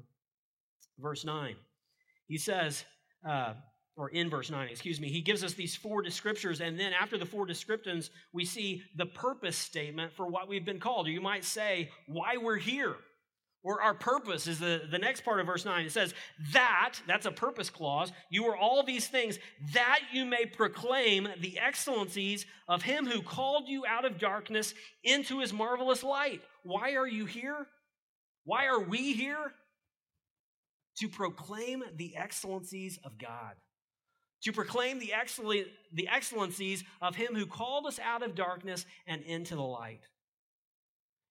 verse 0.98 1.25
9, 1.25 1.55
he 2.27 2.38
says, 2.38 2.86
uh, 3.27 3.53
or 3.98 4.10
in 4.10 4.29
verse 4.29 4.50
9, 4.50 4.67
excuse 4.69 5.00
me, 5.00 5.10
he 5.10 5.22
gives 5.22 5.43
us 5.43 5.53
these 5.53 5.75
four 5.75 6.03
descriptors, 6.03 6.60
and 6.60 6.79
then 6.79 6.91
after 6.93 7.17
the 7.17 7.25
four 7.25 7.45
descriptions, 7.45 8.10
we 8.34 8.43
see 8.43 8.84
the 8.98 9.05
purpose 9.05 9.57
statement 9.57 10.13
for 10.13 10.27
what 10.27 10.48
we've 10.48 10.65
been 10.65 10.79
called. 10.79 11.07
Or 11.07 11.12
you 11.12 11.22
might 11.22 11.45
say, 11.45 11.89
why 12.07 12.38
we're 12.38 12.57
here 12.57 12.95
or 13.65 13.81
our 13.81 13.95
purpose 13.95 14.45
is 14.45 14.60
the, 14.60 14.84
the 14.91 15.00
next 15.00 15.25
part 15.25 15.39
of 15.39 15.48
verse 15.48 15.65
9. 15.65 15.88
It 15.88 15.91
says, 15.91 16.13
That, 16.53 16.93
that's 17.07 17.25
a 17.25 17.31
purpose 17.31 17.72
clause, 17.72 18.12
you 18.29 18.45
are 18.45 18.55
all 18.55 18.84
these 18.84 19.07
things, 19.07 19.39
that 19.74 20.00
you 20.13 20.24
may 20.24 20.45
proclaim 20.45 21.27
the 21.41 21.57
excellencies 21.57 22.45
of 22.67 22.84
him 22.84 23.07
who 23.07 23.24
called 23.24 23.67
you 23.67 23.84
out 23.84 24.05
of 24.05 24.19
darkness 24.19 24.75
into 25.03 25.39
his 25.39 25.51
marvelous 25.51 26.03
light. 26.03 26.41
Why 26.62 26.93
are 26.93 27.07
you 27.07 27.25
here? 27.25 27.65
Why 28.43 28.67
are 28.67 28.79
we 28.79 29.13
here? 29.13 29.53
To 31.00 31.10
proclaim 31.10 31.84
the 31.95 32.15
excellencies 32.15 33.00
of 33.03 33.17
God. 33.17 33.55
To 34.43 34.53
proclaim 34.53 35.00
the, 35.00 35.12
excell- 35.19 35.65
the 35.91 36.07
excellencies 36.07 36.84
of 37.01 37.15
him 37.15 37.34
who 37.34 37.48
called 37.48 37.88
us 37.88 37.98
out 37.98 38.22
of 38.22 38.36
darkness 38.36 38.86
and 39.07 39.24
into 39.24 39.55
the 39.55 39.63
light. 39.63 40.01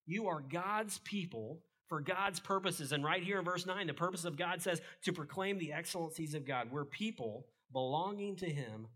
You 0.04 0.26
are 0.26 0.40
God's 0.40 0.98
people 0.98 1.60
for 1.94 2.00
God's 2.00 2.40
purposes. 2.40 2.90
And 2.90 3.04
right 3.04 3.22
here 3.22 3.38
in 3.38 3.44
verse 3.44 3.66
9, 3.66 3.86
the 3.86 3.94
purpose 3.94 4.24
of 4.24 4.36
God 4.36 4.60
says 4.60 4.82
to 5.04 5.12
proclaim 5.12 5.58
the 5.58 5.72
excellencies 5.72 6.34
of 6.34 6.44
God. 6.44 6.72
We're 6.72 6.84
people 6.84 7.46
belonging 7.72 8.34
to 8.38 8.46
Him 8.46 8.88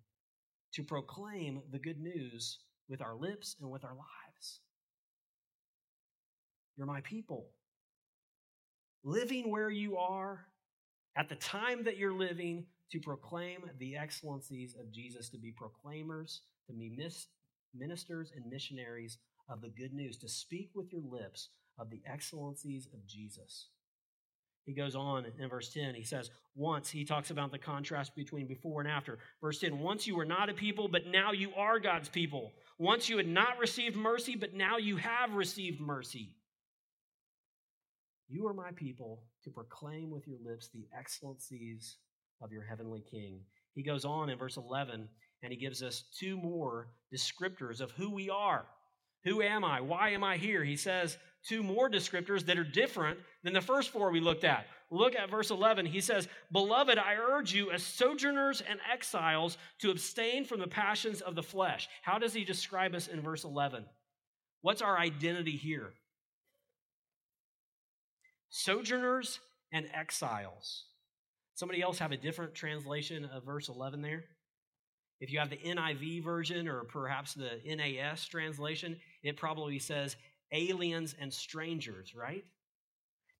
to 0.72 0.82
proclaim 0.82 1.62
the 1.70 1.78
good 1.78 2.00
news 2.00 2.58
with 2.88 3.00
our 3.00 3.14
lips 3.14 3.54
and 3.60 3.70
with 3.70 3.84
our 3.84 3.94
lives. 3.94 4.60
You're 6.76 6.88
my 6.88 7.02
people. 7.02 7.50
Living 9.04 9.48
where 9.48 9.70
you 9.70 9.96
are 9.96 10.46
at 11.16 11.28
the 11.28 11.36
time 11.36 11.84
that 11.84 11.98
you're 11.98 12.12
living 12.12 12.66
to 12.90 12.98
proclaim 12.98 13.60
the 13.78 13.96
excellencies 13.96 14.74
of 14.74 14.90
Jesus, 14.90 15.28
to 15.28 15.38
be 15.38 15.52
proclaimers, 15.52 16.40
to 16.66 16.72
be 16.72 16.90
ministers 17.76 18.32
and 18.34 18.50
missionaries 18.50 19.18
of 19.48 19.60
the 19.60 19.68
good 19.68 19.92
news, 19.92 20.16
to 20.16 20.28
speak 20.28 20.70
with 20.74 20.92
your 20.92 21.02
lips 21.08 21.50
of 21.78 21.90
the 21.90 22.02
excellencies 22.06 22.88
of 22.92 23.06
Jesus. 23.06 23.68
He 24.64 24.74
goes 24.74 24.94
on 24.94 25.24
in 25.38 25.48
verse 25.48 25.72
10. 25.72 25.94
He 25.94 26.04
says, 26.04 26.30
Once, 26.54 26.90
he 26.90 27.04
talks 27.04 27.30
about 27.30 27.50
the 27.50 27.58
contrast 27.58 28.14
between 28.14 28.46
before 28.46 28.82
and 28.82 28.90
after. 28.90 29.18
Verse 29.40 29.60
10 29.60 29.78
Once 29.78 30.06
you 30.06 30.14
were 30.14 30.26
not 30.26 30.50
a 30.50 30.54
people, 30.54 30.88
but 30.88 31.06
now 31.06 31.32
you 31.32 31.52
are 31.56 31.80
God's 31.80 32.10
people. 32.10 32.52
Once 32.78 33.08
you 33.08 33.16
had 33.16 33.26
not 33.26 33.58
received 33.58 33.96
mercy, 33.96 34.36
but 34.36 34.52
now 34.52 34.76
you 34.76 34.96
have 34.96 35.34
received 35.34 35.80
mercy. 35.80 36.34
You 38.28 38.46
are 38.46 38.52
my 38.52 38.72
people 38.72 39.22
to 39.44 39.50
proclaim 39.50 40.10
with 40.10 40.28
your 40.28 40.38
lips 40.44 40.68
the 40.68 40.86
excellencies 40.96 41.96
of 42.42 42.52
your 42.52 42.62
heavenly 42.62 43.02
King. 43.10 43.40
He 43.74 43.82
goes 43.82 44.04
on 44.04 44.28
in 44.28 44.38
verse 44.38 44.58
11 44.58 45.08
and 45.42 45.52
he 45.52 45.58
gives 45.58 45.82
us 45.82 46.04
two 46.18 46.36
more 46.36 46.88
descriptors 47.14 47.80
of 47.80 47.92
who 47.92 48.10
we 48.10 48.28
are 48.28 48.66
Who 49.24 49.40
am 49.40 49.64
I? 49.64 49.80
Why 49.80 50.10
am 50.10 50.22
I 50.22 50.36
here? 50.36 50.62
He 50.62 50.76
says 50.76 51.16
two 51.48 51.62
more 51.62 51.88
descriptors 51.88 52.44
that 52.46 52.58
are 52.58 52.64
different 52.64 53.18
than 53.42 53.54
the 53.54 53.60
first 53.60 53.90
four 53.90 54.10
we 54.10 54.20
looked 54.20 54.44
at. 54.44 54.66
Look 54.90 55.16
at 55.16 55.30
verse 55.30 55.50
11. 55.50 55.86
He 55.86 56.00
says, 56.00 56.28
Beloved, 56.52 56.98
I 56.98 57.14
urge 57.14 57.52
you 57.52 57.70
as 57.70 57.82
sojourners 57.82 58.62
and 58.68 58.78
exiles 58.90 59.56
to 59.80 59.90
abstain 59.90 60.44
from 60.44 60.60
the 60.60 60.66
passions 60.66 61.20
of 61.20 61.34
the 61.34 61.42
flesh. 61.42 61.88
How 62.02 62.18
does 62.18 62.34
he 62.34 62.44
describe 62.44 62.94
us 62.94 63.08
in 63.08 63.20
verse 63.20 63.44
11? 63.44 63.84
What's 64.62 64.82
our 64.82 64.98
identity 64.98 65.56
here? 65.56 65.92
Sojourners 68.50 69.40
and 69.72 69.86
exiles. 69.94 70.84
Somebody 71.54 71.82
else 71.82 71.98
have 71.98 72.12
a 72.12 72.16
different 72.16 72.54
translation 72.54 73.24
of 73.24 73.44
verse 73.44 73.68
11 73.68 74.02
there? 74.02 74.24
If 75.20 75.32
you 75.32 75.40
have 75.40 75.50
the 75.50 75.56
NIV 75.56 76.22
version 76.22 76.68
or 76.68 76.84
perhaps 76.84 77.34
the 77.34 77.58
NAS 77.66 78.24
translation, 78.26 78.96
it 79.22 79.36
probably 79.36 79.78
says 79.80 80.16
aliens 80.52 81.14
and 81.18 81.32
strangers, 81.32 82.14
right? 82.14 82.44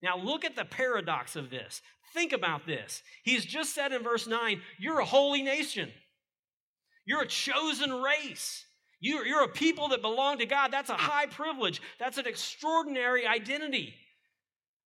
Now, 0.03 0.17
look 0.17 0.45
at 0.45 0.57
the 0.57 0.65
paradox 0.65 1.37
of 1.37 1.51
this. 1.51 1.83
Think 2.15 2.33
about 2.33 2.67
this. 2.67 3.03
He's 3.25 3.45
just 3.45 3.75
said 3.75 3.93
in 3.93 4.03
verse 4.03 4.27
9, 4.27 4.61
You're 4.79 5.01
a 5.01 5.05
holy 5.05 5.43
nation, 5.43 5.91
you're 7.05 7.23
a 7.23 7.29
chosen 7.29 7.91
race. 7.93 8.65
You're, 9.01 9.25
you're 9.25 9.45
a 9.45 9.49
people 9.49 9.89
that 9.89 10.03
belong 10.03 10.39
to 10.39 10.47
God. 10.47 10.73
That's 10.73 10.91
a 10.91 10.95
high 10.95 11.27
privilege. 11.27 11.81
That's 12.01 12.19
an 12.19 12.27
extraordinary 12.27 13.27
identity. 13.27 13.95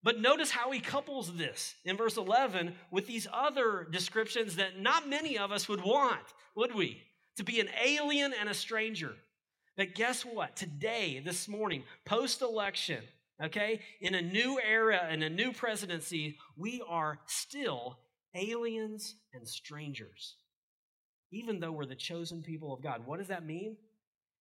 But 0.02 0.20
notice 0.20 0.50
how 0.50 0.70
he 0.70 0.80
couples 0.80 1.34
this 1.34 1.76
in 1.84 1.96
verse 1.96 2.16
11 2.16 2.74
with 2.90 3.06
these 3.06 3.26
other 3.32 3.86
descriptions 3.90 4.56
that 4.56 4.78
not 4.78 5.08
many 5.08 5.38
of 5.38 5.52
us 5.52 5.68
would 5.68 5.82
want, 5.82 6.20
would 6.56 6.74
we? 6.74 7.00
To 7.36 7.44
be 7.44 7.60
an 7.60 7.68
alien 7.82 8.34
and 8.38 8.48
a 8.48 8.54
stranger. 8.54 9.14
But 9.76 9.94
guess 9.94 10.22
what? 10.22 10.54
Today, 10.54 11.22
this 11.24 11.48
morning, 11.48 11.84
post 12.04 12.42
election, 12.42 13.02
okay, 13.42 13.80
in 14.00 14.14
a 14.14 14.20
new 14.22 14.60
era, 14.60 15.08
in 15.10 15.22
a 15.22 15.30
new 15.30 15.52
presidency, 15.52 16.36
we 16.56 16.82
are 16.86 17.18
still 17.26 17.98
aliens 18.34 19.14
and 19.32 19.48
strangers, 19.48 20.36
even 21.30 21.58
though 21.58 21.72
we're 21.72 21.86
the 21.86 21.94
chosen 21.94 22.42
people 22.42 22.72
of 22.74 22.82
God. 22.82 23.06
What 23.06 23.18
does 23.18 23.28
that 23.28 23.46
mean? 23.46 23.76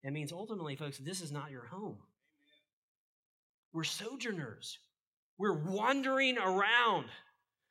It 0.03 0.11
means 0.11 0.33
ultimately, 0.33 0.75
folks, 0.75 0.97
this 0.97 1.21
is 1.21 1.31
not 1.31 1.51
your 1.51 1.65
home. 1.65 1.97
We're 3.71 3.83
sojourners. 3.83 4.79
We're 5.38 5.57
wandering 5.57 6.38
around, 6.38 7.05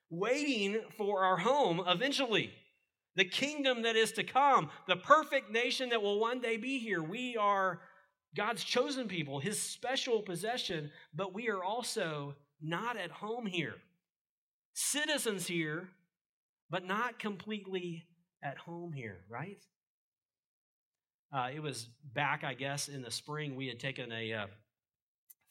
waiting 0.08 0.80
for 0.96 1.24
our 1.24 1.36
home 1.36 1.82
eventually. 1.86 2.52
The 3.16 3.24
kingdom 3.24 3.82
that 3.82 3.96
is 3.96 4.12
to 4.12 4.24
come, 4.24 4.70
the 4.86 4.96
perfect 4.96 5.50
nation 5.50 5.88
that 5.90 6.02
will 6.02 6.20
one 6.20 6.40
day 6.40 6.56
be 6.56 6.78
here. 6.78 7.02
We 7.02 7.36
are 7.36 7.80
God's 8.36 8.62
chosen 8.62 9.08
people, 9.08 9.40
his 9.40 9.60
special 9.60 10.22
possession, 10.22 10.90
but 11.14 11.34
we 11.34 11.48
are 11.48 11.64
also 11.64 12.36
not 12.60 12.96
at 12.96 13.10
home 13.10 13.46
here. 13.46 13.74
Citizens 14.72 15.46
here, 15.46 15.88
but 16.70 16.86
not 16.86 17.18
completely 17.18 18.04
at 18.42 18.56
home 18.56 18.92
here, 18.92 19.18
right? 19.28 19.58
Uh, 21.32 21.48
it 21.54 21.60
was 21.60 21.88
back, 22.14 22.44
I 22.44 22.54
guess, 22.54 22.88
in 22.88 23.02
the 23.02 23.10
spring. 23.10 23.56
We 23.56 23.66
had 23.66 23.80
taken 23.80 24.10
a 24.12 24.32
uh, 24.32 24.46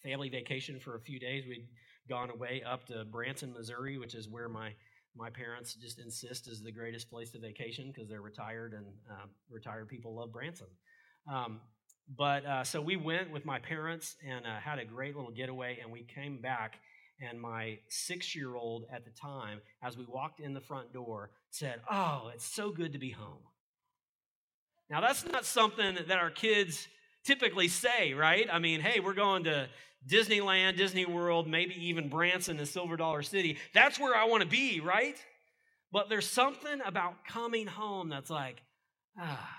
family 0.03 0.29
vacation 0.29 0.79
for 0.79 0.95
a 0.95 0.99
few 1.01 1.19
days. 1.19 1.45
We'd 1.47 1.67
gone 2.09 2.29
away 2.29 2.63
up 2.65 2.85
to 2.87 3.05
Branson, 3.05 3.53
Missouri, 3.53 3.97
which 3.97 4.15
is 4.15 4.27
where 4.27 4.49
my 4.49 4.73
my 5.19 5.29
parents 5.29 5.73
just 5.73 5.99
insist 5.99 6.47
is 6.47 6.63
the 6.63 6.71
greatest 6.71 7.09
place 7.09 7.31
to 7.31 7.39
vacation 7.39 7.91
because 7.93 8.07
they're 8.09 8.21
retired 8.21 8.73
and 8.73 8.85
uh, 9.11 9.25
retired 9.49 9.89
people 9.89 10.15
love 10.15 10.31
Branson. 10.31 10.67
Um, 11.31 11.59
but 12.17 12.45
uh, 12.45 12.63
so 12.63 12.81
we 12.81 12.95
went 12.95 13.29
with 13.29 13.45
my 13.45 13.59
parents 13.59 14.15
and 14.27 14.45
uh, 14.45 14.59
had 14.59 14.79
a 14.79 14.85
great 14.85 15.15
little 15.15 15.31
getaway, 15.31 15.79
and 15.81 15.91
we 15.91 16.03
came 16.03 16.41
back. 16.41 16.79
And 17.21 17.39
my 17.39 17.79
six 17.89 18.33
year 18.33 18.55
old 18.55 18.85
at 18.93 19.03
the 19.03 19.11
time, 19.11 19.59
as 19.83 19.97
we 19.97 20.05
walked 20.05 20.39
in 20.39 20.53
the 20.53 20.61
front 20.61 20.93
door, 20.93 21.31
said, 21.51 21.81
Oh, 21.91 22.31
it's 22.33 22.45
so 22.45 22.71
good 22.71 22.93
to 22.93 22.99
be 22.99 23.11
home. 23.11 23.43
Now, 24.89 25.01
that's 25.01 25.25
not 25.25 25.45
something 25.45 25.97
that 26.07 26.17
our 26.17 26.31
kids 26.31 26.87
typically 27.25 27.67
say, 27.67 28.13
right? 28.13 28.47
I 28.51 28.59
mean, 28.59 28.81
hey, 28.81 28.99
we're 28.99 29.13
going 29.13 29.43
to 29.45 29.67
Disneyland, 30.07 30.77
Disney 30.77 31.05
World, 31.05 31.47
maybe 31.47 31.75
even 31.87 32.09
Branson 32.09 32.57
and 32.57 32.67
Silver 32.67 32.97
Dollar 32.97 33.21
City. 33.21 33.57
That's 33.73 33.99
where 33.99 34.15
I 34.15 34.25
want 34.25 34.43
to 34.43 34.49
be, 34.49 34.79
right? 34.79 35.17
But 35.91 36.09
there's 36.09 36.27
something 36.27 36.79
about 36.85 37.25
coming 37.25 37.67
home 37.67 38.09
that's 38.09 38.29
like, 38.29 38.61
ah, 39.19 39.49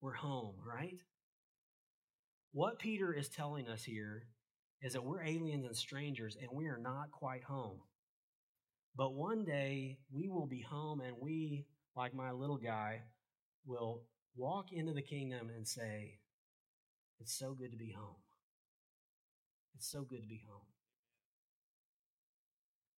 we're 0.00 0.14
home, 0.14 0.54
right? 0.66 0.98
What 2.52 2.78
Peter 2.78 3.12
is 3.12 3.28
telling 3.28 3.68
us 3.68 3.82
here 3.82 4.24
is 4.80 4.92
that 4.92 5.04
we're 5.04 5.22
aliens 5.22 5.64
and 5.64 5.76
strangers 5.76 6.36
and 6.40 6.50
we 6.52 6.66
are 6.66 6.78
not 6.78 7.10
quite 7.10 7.42
home. 7.42 7.80
But 8.96 9.14
one 9.14 9.44
day 9.44 9.98
we 10.12 10.28
will 10.28 10.46
be 10.46 10.60
home 10.60 11.00
and 11.00 11.16
we, 11.20 11.66
like 11.96 12.14
my 12.14 12.30
little 12.32 12.58
guy, 12.58 13.02
will 13.66 14.02
walk 14.36 14.72
into 14.72 14.92
the 14.92 15.02
kingdom 15.02 15.50
and 15.54 15.66
say, 15.66 16.18
It's 17.20 17.38
so 17.38 17.54
good 17.54 17.72
to 17.72 17.78
be 17.78 17.92
home. 17.92 18.16
It's 19.76 19.90
so 19.90 20.02
good 20.02 20.22
to 20.22 20.28
be 20.28 20.42
home. 20.48 20.66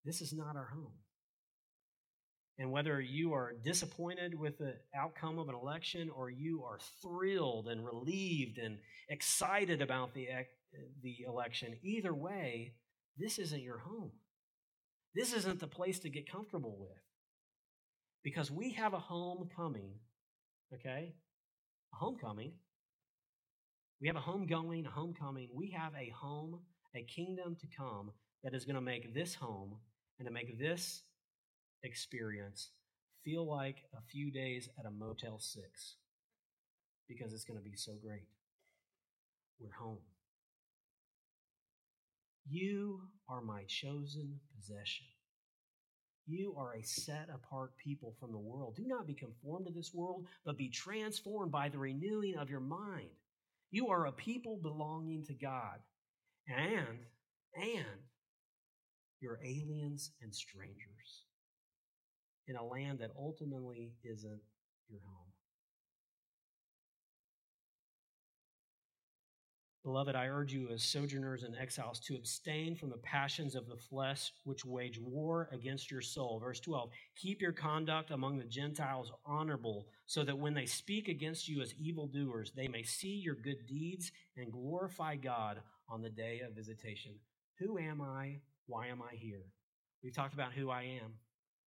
This 0.05 0.21
is 0.21 0.33
not 0.33 0.57
our 0.57 0.69
home. 0.73 0.93
And 2.59 2.71
whether 2.71 3.01
you 3.01 3.35
are 3.35 3.53
disappointed 3.65 4.39
with 4.39 4.57
the 4.59 4.77
outcome 4.95 5.39
of 5.39 5.49
an 5.49 5.55
election 5.55 6.09
or 6.09 6.31
you 6.31 6.65
are 6.65 6.79
thrilled 7.03 7.69
and 7.69 7.85
relieved 7.85 8.59
and 8.59 8.79
excited 9.11 9.83
about 9.83 10.15
the, 10.15 10.29
the 11.03 11.17
election, 11.27 11.77
either 11.83 12.15
way, 12.15 12.75
this 13.19 13.39
isn't 13.39 13.63
your 13.63 13.79
home. 13.79 14.13
This 15.15 15.35
isn't 15.35 15.61
the 15.61 15.67
place 15.67 15.99
to 16.01 16.09
get 16.09 16.31
comfortable 16.31 16.77
with. 16.79 16.99
Because 18.23 18.51
we 18.51 18.73
have 18.73 18.95
a 18.95 18.99
homecoming, 18.99 19.93
okay? 20.73 21.15
A 21.93 21.97
homecoming. 21.97 22.53
We 24.07 24.13
have 24.15 24.23
a 24.23 24.31
homegoing, 24.31 24.87
a 24.87 24.91
homecoming. 24.91 25.49
We 25.53 25.71
have 25.71 25.93
a 25.97 26.11
home, 26.11 26.61
a 26.95 27.03
kingdom 27.03 27.57
to 27.57 27.67
come 27.77 28.13
that 28.45 28.55
is 28.55 28.65
going 28.65 28.77
to 28.77 28.81
make 28.81 29.13
this 29.13 29.35
home 29.35 29.79
and 30.21 30.29
to 30.29 30.33
make 30.33 30.61
this 30.61 31.03
experience 31.83 32.71
feel 33.25 33.45
like 33.45 33.79
a 33.99 34.01
few 34.09 34.31
days 34.31 34.69
at 34.79 34.87
a 34.87 34.93
Motel 34.93 35.41
6 35.41 35.97
because 37.09 37.33
it's 37.33 37.43
going 37.43 37.59
to 37.59 37.65
be 37.69 37.75
so 37.75 37.95
great. 38.01 38.29
We're 39.59 39.73
home. 39.73 39.99
You 42.49 43.01
are 43.29 43.41
my 43.41 43.65
chosen 43.67 44.39
possession. 44.55 45.07
You 46.29 46.55
are 46.57 46.77
a 46.77 46.83
set 46.85 47.27
apart 47.35 47.73
people 47.77 48.15
from 48.21 48.31
the 48.31 48.39
world. 48.39 48.77
Do 48.77 48.87
not 48.87 49.09
be 49.09 49.15
conformed 49.15 49.67
to 49.67 49.73
this 49.73 49.93
world, 49.93 50.27
but 50.45 50.57
be 50.57 50.69
transformed 50.69 51.51
by 51.51 51.71
the 51.71 51.79
renewing 51.79 52.37
of 52.37 52.49
your 52.49 52.61
mind. 52.61 53.11
You 53.77 53.89
are 53.89 54.07
a 54.07 54.13
people 54.13 54.57
belonging 54.57 55.27
to 55.27 55.35
God. 55.35 55.81
And, 56.49 56.97
and, 57.55 58.01
you're 59.21 59.39
aliens 59.45 60.13
and 60.23 60.35
strangers 60.35 61.27
in 62.49 62.57
a 62.57 62.65
land 62.65 63.01
that 63.01 63.11
ultimately 63.19 63.93
isn't 64.03 64.41
your 64.89 65.01
home. 65.05 65.26
Beloved, 69.87 70.17
I 70.17 70.27
urge 70.27 70.53
you 70.53 70.69
as 70.71 70.83
sojourners 70.83 71.45
and 71.45 71.57
exiles 71.57 72.01
to 72.01 72.17
abstain 72.17 72.75
from 72.75 72.91
the 72.91 72.97
passions 72.97 73.55
of 73.55 73.69
the 73.69 73.77
flesh 73.77 74.33
which 74.43 74.65
wage 74.65 74.99
war 74.99 75.49
against 75.53 75.93
your 75.93 76.01
soul. 76.01 76.41
Verse 76.41 76.59
12 76.59 76.91
Keep 77.15 77.41
your 77.41 77.53
conduct 77.53 78.11
among 78.11 78.37
the 78.37 78.45
Gentiles 78.45 79.13
honorable, 79.25 79.87
so 80.07 80.25
that 80.25 80.37
when 80.37 80.55
they 80.55 80.67
speak 80.67 81.07
against 81.07 81.49
you 81.49 81.63
as 81.63 81.73
evildoers, 81.75 82.51
they 82.51 82.67
may 82.67 82.83
see 82.83 83.15
your 83.15 83.37
good 83.37 83.65
deeds 83.69 84.11
and 84.37 84.51
glorify 84.51 85.15
God 85.15 85.61
on 85.89 86.03
the 86.03 86.11
day 86.11 86.41
of 86.41 86.57
visitation. 86.57 87.13
Who 87.61 87.79
am 87.79 88.01
I? 88.01 88.41
Why 88.67 88.89
am 88.89 89.01
I 89.01 89.15
here? 89.15 89.45
We've 90.03 90.13
talked 90.13 90.35
about 90.35 90.53
who 90.53 90.69
I 90.69 90.83
am 90.83 91.13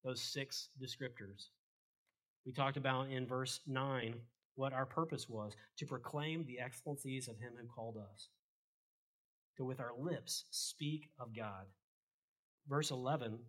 those 0.04 0.24
six 0.24 0.70
descriptors. 0.82 1.50
We 2.48 2.52
talked 2.52 2.78
about 2.78 3.12
in 3.12 3.28
verse 3.28 3.60
9 3.68 4.16
what 4.58 4.74
our 4.74 4.86
purpose 4.86 5.30
was 5.30 5.56
to 5.78 5.86
proclaim 5.86 6.46
the 6.46 6.60
excellencies 6.60 7.28
of 7.28 7.40
Him 7.40 7.54
who 7.60 7.68
called 7.68 7.96
us, 7.98 8.30
to 9.56 9.64
with 9.64 9.80
our 9.80 9.94
lips 9.98 10.46
speak 10.52 11.10
of 11.20 11.36
God. 11.36 11.66
Verse 12.68 12.92
11, 12.92 13.40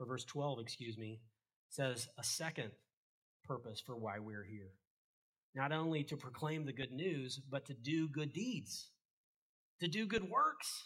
or 0.00 0.06
verse 0.06 0.24
12, 0.24 0.58
excuse 0.58 0.98
me, 0.98 1.20
says 1.68 2.08
a 2.18 2.24
second 2.24 2.70
purpose 3.44 3.80
for 3.80 3.96
why 3.96 4.18
we're 4.18 4.44
here. 4.44 4.72
Not 5.54 5.70
only 5.70 6.02
to 6.04 6.16
proclaim 6.16 6.64
the 6.64 6.72
good 6.72 6.90
news, 6.90 7.40
but 7.48 7.66
to 7.66 7.74
do 7.74 8.08
good 8.08 8.32
deeds, 8.32 8.90
to 9.80 9.86
do 9.86 10.06
good 10.06 10.28
works. 10.28 10.82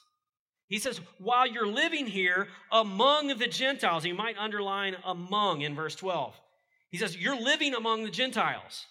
He 0.69 0.79
says, 0.79 1.01
while 1.19 1.47
you're 1.47 1.67
living 1.67 2.07
here 2.07 2.49
among 2.71 3.29
the 3.29 3.47
Gentiles, 3.47 4.05
you 4.05 4.15
might 4.15 4.37
underline 4.37 4.97
among 5.05 5.63
in 5.63 5.75
verse 5.75 5.95
12. 5.95 6.35
He 6.91 6.99
says, 6.99 7.17
you're 7.17 7.41
living 7.41 7.75
among 7.75 8.05
the 8.05 8.11
Gentiles. 8.11 8.87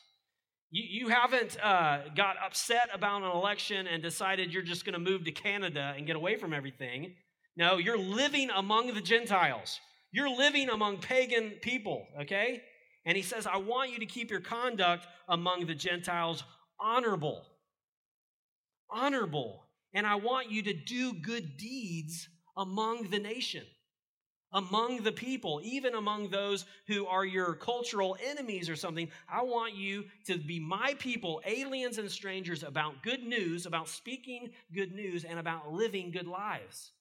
You, 0.69 0.83
you 1.05 1.10
haven't 1.10 1.57
uh, 1.62 2.10
got 2.15 2.36
upset 2.43 2.89
about 2.93 3.23
an 3.23 3.31
election 3.31 3.88
and 3.88 4.03
decided 4.03 4.53
you're 4.53 4.62
just 4.62 4.86
going 4.86 4.93
to 4.93 4.99
move 4.99 5.25
to 5.25 5.31
Canada 5.31 5.93
and 5.95 6.05
get 6.05 6.15
away 6.15 6.36
from 6.36 6.53
everything. 6.53 7.15
No, 7.55 7.77
you're 7.77 7.97
living 7.97 8.49
among 8.55 8.93
the 8.93 9.01
Gentiles. 9.01 9.79
You're 10.12 10.29
living 10.29 10.69
among 10.69 10.99
pagan 10.99 11.53
people, 11.62 12.05
okay? 12.21 12.62
And 13.05 13.17
he 13.17 13.23
says, 13.23 13.47
I 13.47 13.57
want 13.57 13.91
you 13.91 13.99
to 13.99 14.05
keep 14.05 14.29
your 14.29 14.41
conduct 14.41 15.07
among 15.27 15.65
the 15.65 15.75
Gentiles 15.75 16.43
honorable. 16.79 17.43
Honorable. 18.89 19.63
And 19.93 20.05
I 20.05 20.15
want 20.15 20.51
you 20.51 20.62
to 20.63 20.73
do 20.73 21.13
good 21.13 21.57
deeds 21.57 22.29
among 22.55 23.10
the 23.10 23.19
nation 23.19 23.63
among 24.53 25.03
the 25.03 25.12
people, 25.12 25.62
even 25.63 25.95
among 25.95 26.29
those 26.29 26.65
who 26.88 27.05
are 27.05 27.25
your 27.25 27.53
cultural 27.53 28.17
enemies 28.25 28.69
or 28.69 28.75
something. 28.75 29.10
I 29.29 29.43
want 29.43 29.75
you 29.75 30.05
to 30.25 30.38
be 30.38 30.60
my 30.60 30.95
people, 30.99 31.41
aliens 31.45 31.97
and 31.97 32.10
strangers, 32.10 32.63
about 32.63 33.03
good 33.03 33.23
news, 33.23 33.65
about 33.65 33.89
speaking 33.89 34.51
good 34.73 34.93
news, 34.93 35.25
and 35.25 35.39
about 35.39 35.71
living 35.71 36.12
good 36.12 36.27
lives. 36.27 36.91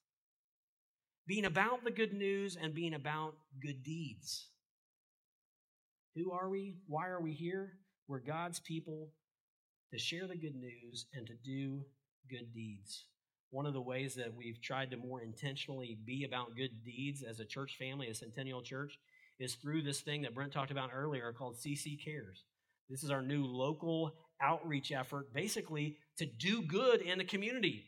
Being 1.25 1.45
about 1.45 1.83
the 1.83 1.91
good 1.91 2.13
news 2.13 2.57
and 2.61 2.73
being 2.73 2.93
about 2.93 3.35
good 3.61 3.83
deeds. 3.83 4.47
Who 6.15 6.31
are 6.31 6.49
we? 6.49 6.77
Why 6.87 7.07
are 7.07 7.21
we 7.21 7.33
here? 7.33 7.73
We're 8.07 8.19
God's 8.19 8.59
people 8.59 9.09
to 9.91 9.99
share 9.99 10.27
the 10.27 10.37
good 10.37 10.55
news 10.55 11.05
and 11.13 11.27
to 11.27 11.33
do 11.43 11.81
good 12.29 12.53
deeds 12.53 13.05
one 13.51 13.65
of 13.65 13.73
the 13.73 13.81
ways 13.81 14.15
that 14.15 14.35
we've 14.35 14.61
tried 14.61 14.91
to 14.91 14.97
more 14.97 15.21
intentionally 15.21 15.97
be 16.05 16.25
about 16.25 16.55
good 16.55 16.83
deeds 16.83 17.23
as 17.23 17.39
a 17.39 17.45
church 17.45 17.77
family, 17.77 18.09
a 18.09 18.13
Centennial 18.15 18.61
Church, 18.61 18.99
is 19.39 19.55
through 19.55 19.83
this 19.83 20.01
thing 20.01 20.23
that 20.23 20.35
Brent 20.35 20.51
talked 20.51 20.71
about 20.71 20.89
earlier 20.93 21.31
called 21.31 21.55
CC 21.55 22.03
Cares. 22.03 22.43
This 22.89 23.03
is 23.03 23.11
our 23.11 23.21
new 23.21 23.45
local 23.45 24.13
outreach 24.41 24.91
effort, 24.91 25.33
basically 25.33 25.97
to 26.17 26.25
do 26.25 26.61
good 26.61 27.01
in 27.01 27.17
the 27.17 27.23
community. 27.23 27.85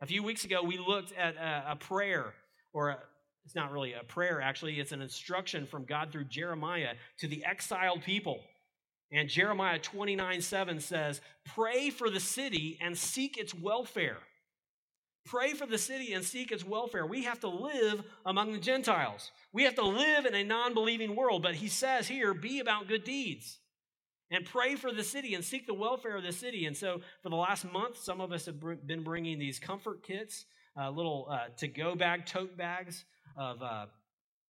A 0.00 0.06
few 0.06 0.22
weeks 0.22 0.44
ago, 0.44 0.62
we 0.62 0.78
looked 0.78 1.12
at 1.12 1.36
a, 1.36 1.72
a 1.72 1.76
prayer, 1.76 2.32
or 2.72 2.90
a, 2.90 2.98
it's 3.44 3.54
not 3.54 3.72
really 3.72 3.94
a 3.94 4.04
prayer, 4.04 4.40
actually, 4.40 4.80
it's 4.80 4.92
an 4.92 5.02
instruction 5.02 5.66
from 5.66 5.84
God 5.84 6.10
through 6.10 6.24
Jeremiah 6.24 6.94
to 7.18 7.28
the 7.28 7.44
exiled 7.44 8.02
people. 8.02 8.40
And 9.12 9.28
Jeremiah 9.28 9.78
29 9.78 10.40
7 10.40 10.80
says, 10.80 11.20
Pray 11.44 11.90
for 11.90 12.10
the 12.10 12.20
city 12.20 12.78
and 12.80 12.96
seek 12.96 13.36
its 13.38 13.54
welfare. 13.54 14.18
Pray 15.26 15.52
for 15.52 15.66
the 15.66 15.78
city 15.78 16.14
and 16.14 16.24
seek 16.24 16.50
its 16.50 16.64
welfare. 16.64 17.06
We 17.06 17.24
have 17.24 17.40
to 17.40 17.48
live 17.48 18.02
among 18.24 18.52
the 18.52 18.58
Gentiles. 18.58 19.30
We 19.52 19.64
have 19.64 19.74
to 19.76 19.84
live 19.84 20.26
in 20.26 20.34
a 20.34 20.42
non 20.42 20.74
believing 20.74 21.14
world. 21.14 21.42
But 21.42 21.54
he 21.54 21.68
says 21.68 22.08
here, 22.08 22.34
be 22.34 22.60
about 22.60 22.88
good 22.88 23.04
deeds 23.04 23.58
and 24.30 24.44
pray 24.44 24.76
for 24.76 24.92
the 24.92 25.04
city 25.04 25.34
and 25.34 25.44
seek 25.44 25.66
the 25.66 25.74
welfare 25.74 26.16
of 26.16 26.22
the 26.22 26.32
city. 26.32 26.66
And 26.66 26.76
so, 26.76 27.00
for 27.22 27.28
the 27.28 27.36
last 27.36 27.70
month, 27.70 27.98
some 27.98 28.20
of 28.20 28.32
us 28.32 28.46
have 28.46 28.60
been 28.86 29.02
bringing 29.02 29.38
these 29.38 29.58
comfort 29.58 30.02
kits, 30.02 30.46
uh, 30.80 30.90
little 30.90 31.28
uh, 31.30 31.48
to 31.58 31.68
go 31.68 31.94
bag, 31.94 32.26
tote 32.26 32.56
bags 32.56 33.04
of 33.36 33.62
uh, 33.62 33.86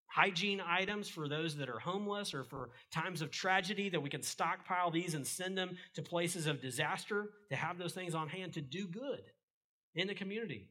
hygiene 0.06 0.61
items 0.66 1.09
for 1.09 1.28
those 1.28 1.56
that 1.56 1.68
are 1.68 1.78
homeless 1.78 2.35
or 2.35 2.44
for 2.44 2.70
times 2.90 3.22
of 3.22 3.30
tragedy 3.30 3.88
that 3.88 4.00
we 4.00 4.11
can 4.11 4.22
stockpile 4.22 4.90
these 4.90 5.14
and 5.14 5.26
send 5.26 5.56
them 5.56 5.76
to 5.94 6.02
places 6.02 6.46
of 6.46 6.61
disaster 6.61 7.30
to 7.48 7.56
have 7.56 7.78
those 7.78 7.92
things 7.92 8.14
on 8.14 8.28
hand 8.28 8.52
to 8.52 8.61
do 8.61 8.87
good 8.87 9.22
in 9.94 10.07
the 10.07 10.14
community. 10.14 10.68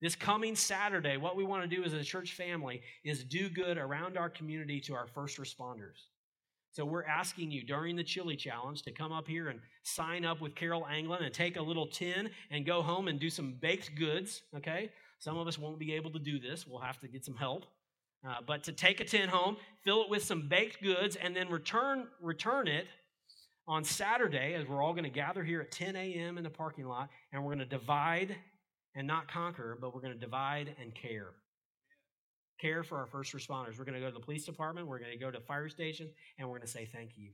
This 0.00 0.14
coming 0.14 0.54
Saturday, 0.54 1.16
what 1.16 1.36
we 1.36 1.44
want 1.44 1.68
to 1.68 1.76
do 1.76 1.82
as 1.84 1.92
a 1.92 2.04
church 2.04 2.34
family 2.34 2.82
is 3.04 3.24
do 3.24 3.48
good 3.48 3.78
around 3.78 4.18
our 4.18 4.28
community 4.28 4.80
to 4.80 4.94
our 4.94 5.06
first 5.06 5.38
responders. 5.38 6.08
So 6.72 6.84
we're 6.84 7.04
asking 7.04 7.52
you 7.52 7.62
during 7.62 7.94
the 7.94 8.02
chili 8.02 8.34
challenge 8.36 8.82
to 8.82 8.90
come 8.90 9.12
up 9.12 9.28
here 9.28 9.48
and 9.48 9.60
sign 9.84 10.24
up 10.24 10.40
with 10.40 10.56
Carol 10.56 10.86
Anglin 10.86 11.22
and 11.22 11.32
take 11.32 11.56
a 11.56 11.62
little 11.62 11.86
tin 11.86 12.28
and 12.50 12.66
go 12.66 12.82
home 12.82 13.06
and 13.06 13.20
do 13.20 13.30
some 13.30 13.54
baked 13.60 13.94
goods, 13.96 14.42
okay? 14.56 14.90
Some 15.20 15.38
of 15.38 15.46
us 15.46 15.56
won't 15.56 15.78
be 15.78 15.94
able 15.94 16.10
to 16.10 16.18
do 16.18 16.40
this. 16.40 16.66
We'll 16.66 16.80
have 16.80 17.00
to 17.00 17.08
get 17.08 17.24
some 17.24 17.36
help. 17.36 17.64
Uh, 18.26 18.36
but 18.46 18.64
to 18.64 18.72
take 18.72 19.00
a 19.00 19.04
tin 19.04 19.28
home, 19.28 19.56
fill 19.84 20.02
it 20.02 20.10
with 20.10 20.24
some 20.24 20.48
baked 20.48 20.82
goods, 20.82 21.14
and 21.16 21.36
then 21.36 21.48
return 21.48 22.08
return 22.20 22.66
it 22.66 22.86
on 23.66 23.84
Saturday, 23.84 24.54
as 24.54 24.66
we're 24.66 24.82
all 24.82 24.92
going 24.92 25.04
to 25.04 25.10
gather 25.10 25.42
here 25.42 25.60
at 25.60 25.70
10 25.70 25.96
a.m. 25.96 26.36
in 26.36 26.44
the 26.44 26.50
parking 26.50 26.86
lot, 26.86 27.08
and 27.32 27.42
we're 27.42 27.54
going 27.54 27.66
to 27.66 27.78
divide 27.78 28.36
and 28.94 29.06
not 29.06 29.26
conquer, 29.28 29.78
but 29.80 29.94
we're 29.94 30.00
going 30.00 30.12
to 30.12 30.18
divide 30.18 30.74
and 30.80 30.94
care. 30.94 31.30
Care 32.60 32.82
for 32.82 32.98
our 32.98 33.06
first 33.06 33.32
responders. 33.32 33.78
We're 33.78 33.84
going 33.84 33.94
to 33.94 34.00
go 34.00 34.06
to 34.06 34.14
the 34.14 34.24
police 34.24 34.44
department, 34.44 34.86
we're 34.86 34.98
going 34.98 35.12
to 35.12 35.18
go 35.18 35.30
to 35.30 35.40
fire 35.40 35.68
station, 35.68 36.08
and 36.38 36.48
we're 36.48 36.58
going 36.58 36.66
to 36.66 36.72
say 36.72 36.88
thank 36.92 37.12
you. 37.16 37.30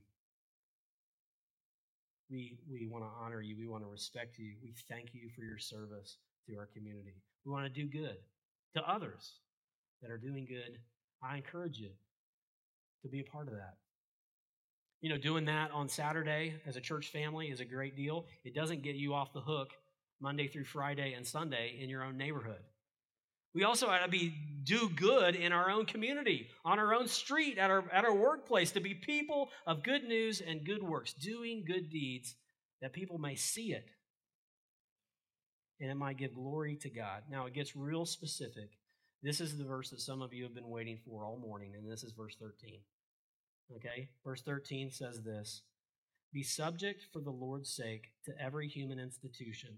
We, 2.29 2.57
we 2.69 2.87
want 2.87 3.03
to 3.03 3.09
honor 3.21 3.41
you. 3.41 3.57
We 3.57 3.67
want 3.67 3.83
to 3.83 3.89
respect 3.89 4.39
you. 4.39 4.53
We 4.63 4.73
thank 4.89 5.13
you 5.13 5.29
for 5.35 5.43
your 5.43 5.57
service 5.57 6.17
to 6.47 6.57
our 6.57 6.65
community. 6.73 7.21
We 7.45 7.51
want 7.51 7.65
to 7.65 7.69
do 7.69 7.87
good 7.87 8.17
to 8.75 8.89
others 8.89 9.33
that 10.01 10.09
are 10.09 10.17
doing 10.17 10.45
good. 10.45 10.79
I 11.21 11.35
encourage 11.35 11.77
you 11.77 11.89
to 13.01 13.09
be 13.09 13.19
a 13.19 13.23
part 13.23 13.47
of 13.47 13.53
that. 13.53 13.75
You 15.01 15.09
know, 15.09 15.17
doing 15.17 15.45
that 15.45 15.71
on 15.71 15.89
Saturday 15.89 16.55
as 16.65 16.75
a 16.75 16.81
church 16.81 17.07
family 17.07 17.47
is 17.47 17.59
a 17.59 17.65
great 17.65 17.95
deal. 17.95 18.25
It 18.43 18.53
doesn't 18.53 18.83
get 18.83 18.95
you 18.95 19.13
off 19.13 19.33
the 19.33 19.41
hook 19.41 19.71
Monday 20.19 20.47
through 20.47 20.65
Friday 20.65 21.13
and 21.13 21.25
Sunday 21.25 21.79
in 21.81 21.89
your 21.89 22.03
own 22.03 22.17
neighborhood. 22.17 22.61
We 23.53 23.63
also 23.63 23.87
ought 23.87 24.05
to 24.05 24.09
be 24.09 24.33
do 24.63 24.89
good 24.89 25.35
in 25.35 25.51
our 25.51 25.69
own 25.69 25.85
community, 25.85 26.47
on 26.63 26.79
our 26.79 26.93
own 26.93 27.07
street, 27.07 27.57
at 27.57 27.69
our, 27.69 27.83
at 27.91 28.05
our 28.05 28.13
workplace, 28.13 28.71
to 28.71 28.79
be 28.79 28.93
people 28.93 29.49
of 29.65 29.83
good 29.83 30.03
news 30.03 30.39
and 30.39 30.63
good 30.63 30.83
works, 30.83 31.13
doing 31.13 31.65
good 31.65 31.89
deeds 31.89 32.35
that 32.81 32.93
people 32.93 33.17
may 33.17 33.35
see 33.35 33.73
it 33.73 33.89
and 35.81 35.89
it 35.89 35.95
might 35.95 36.17
give 36.17 36.35
glory 36.35 36.75
to 36.75 36.89
God. 36.89 37.23
Now 37.29 37.47
it 37.47 37.53
gets 37.53 37.75
real 37.75 38.05
specific. 38.05 38.69
This 39.23 39.41
is 39.41 39.57
the 39.57 39.63
verse 39.63 39.89
that 39.89 39.99
some 39.99 40.21
of 40.21 40.33
you 40.33 40.43
have 40.43 40.53
been 40.53 40.69
waiting 40.69 40.97
for 41.05 41.25
all 41.25 41.37
morning, 41.37 41.73
and 41.75 41.91
this 41.91 42.03
is 42.03 42.11
verse 42.11 42.35
13. 42.39 42.79
Okay? 43.75 44.09
Verse 44.23 44.41
13 44.41 44.91
says 44.91 45.21
this 45.21 45.61
Be 46.33 46.43
subject 46.43 47.05
for 47.11 47.21
the 47.21 47.31
Lord's 47.31 47.71
sake 47.71 48.11
to 48.25 48.33
every 48.41 48.67
human 48.67 48.99
institution, 48.99 49.77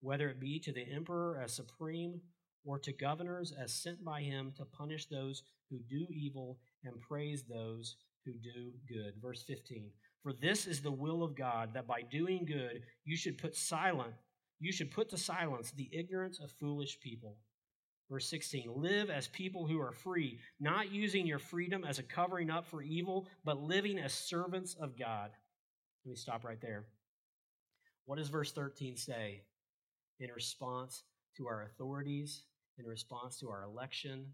whether 0.00 0.28
it 0.28 0.40
be 0.40 0.58
to 0.60 0.72
the 0.72 0.86
emperor 0.92 1.40
as 1.42 1.52
supreme 1.52 2.20
or 2.64 2.78
to 2.78 2.92
governors 2.92 3.52
as 3.52 3.72
sent 3.72 4.04
by 4.04 4.20
him 4.20 4.52
to 4.56 4.64
punish 4.64 5.06
those 5.06 5.42
who 5.70 5.78
do 5.78 6.06
evil 6.10 6.58
and 6.84 7.00
praise 7.00 7.44
those 7.44 7.96
who 8.24 8.32
do 8.32 8.72
good. 8.88 9.14
Verse 9.20 9.42
15 9.42 9.90
For 10.22 10.32
this 10.32 10.66
is 10.66 10.80
the 10.80 10.92
will 10.92 11.22
of 11.22 11.34
God, 11.34 11.70
that 11.74 11.86
by 11.86 12.02
doing 12.02 12.44
good 12.44 12.82
you 13.04 13.16
should 13.16 13.38
put 13.38 13.56
silent, 13.56 14.12
you 14.58 14.72
should 14.72 14.90
put 14.90 15.08
to 15.10 15.16
silence 15.16 15.70
the 15.70 15.88
ignorance 15.92 16.38
of 16.38 16.50
foolish 16.52 17.00
people. 17.00 17.36
Verse 18.10 18.26
16 18.28 18.64
Live 18.74 19.08
as 19.08 19.28
people 19.28 19.66
who 19.66 19.80
are 19.80 19.92
free, 19.92 20.40
not 20.58 20.90
using 20.90 21.26
your 21.26 21.38
freedom 21.38 21.84
as 21.84 21.98
a 21.98 22.02
covering 22.02 22.50
up 22.50 22.66
for 22.66 22.82
evil, 22.82 23.28
but 23.44 23.62
living 23.62 23.98
as 23.98 24.12
servants 24.12 24.74
of 24.74 24.98
God. 24.98 25.30
Let 26.04 26.10
me 26.10 26.16
stop 26.16 26.44
right 26.44 26.60
there. 26.60 26.84
What 28.06 28.16
does 28.16 28.28
verse 28.28 28.50
13 28.50 28.96
say 28.96 29.42
in 30.18 30.30
response 30.32 31.04
to 31.36 31.46
our 31.46 31.62
authorities, 31.62 32.42
in 32.78 32.84
response 32.84 33.38
to 33.38 33.48
our 33.48 33.62
election, 33.62 34.26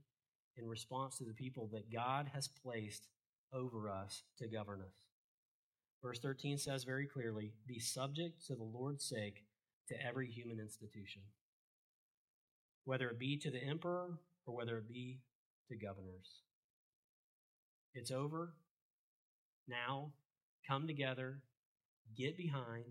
in 0.57 0.67
response 0.67 1.19
to 1.19 1.25
the 1.25 1.35
people 1.35 1.69
that 1.73 1.93
God 1.93 2.31
has 2.33 2.49
placed 2.49 3.09
over 3.53 3.91
us 3.91 4.23
to 4.39 4.49
govern 4.49 4.81
us? 4.81 5.07
Verse 6.03 6.19
13 6.21 6.57
says 6.57 6.85
very 6.85 7.07
clearly 7.07 7.53
Be 7.67 7.79
subject 7.79 8.47
to 8.47 8.55
the 8.55 8.63
Lord's 8.63 9.05
sake 9.05 9.45
to 9.89 10.03
every 10.03 10.31
human 10.31 10.59
institution 10.61 11.21
whether 12.87 13.11
it 13.11 13.19
be 13.19 13.37
to 13.37 13.51
the 13.51 13.63
emperor 13.63 14.21
or 14.47 14.57
whether 14.57 14.79
it 14.79 14.89
be 14.89 15.19
to 15.69 15.77
governors. 15.77 16.41
It's 17.95 18.13
over. 18.13 18.55
Now, 19.69 20.13
come 20.67 20.87
together, 20.87 21.41
get 22.17 22.37
behind, 22.37 22.85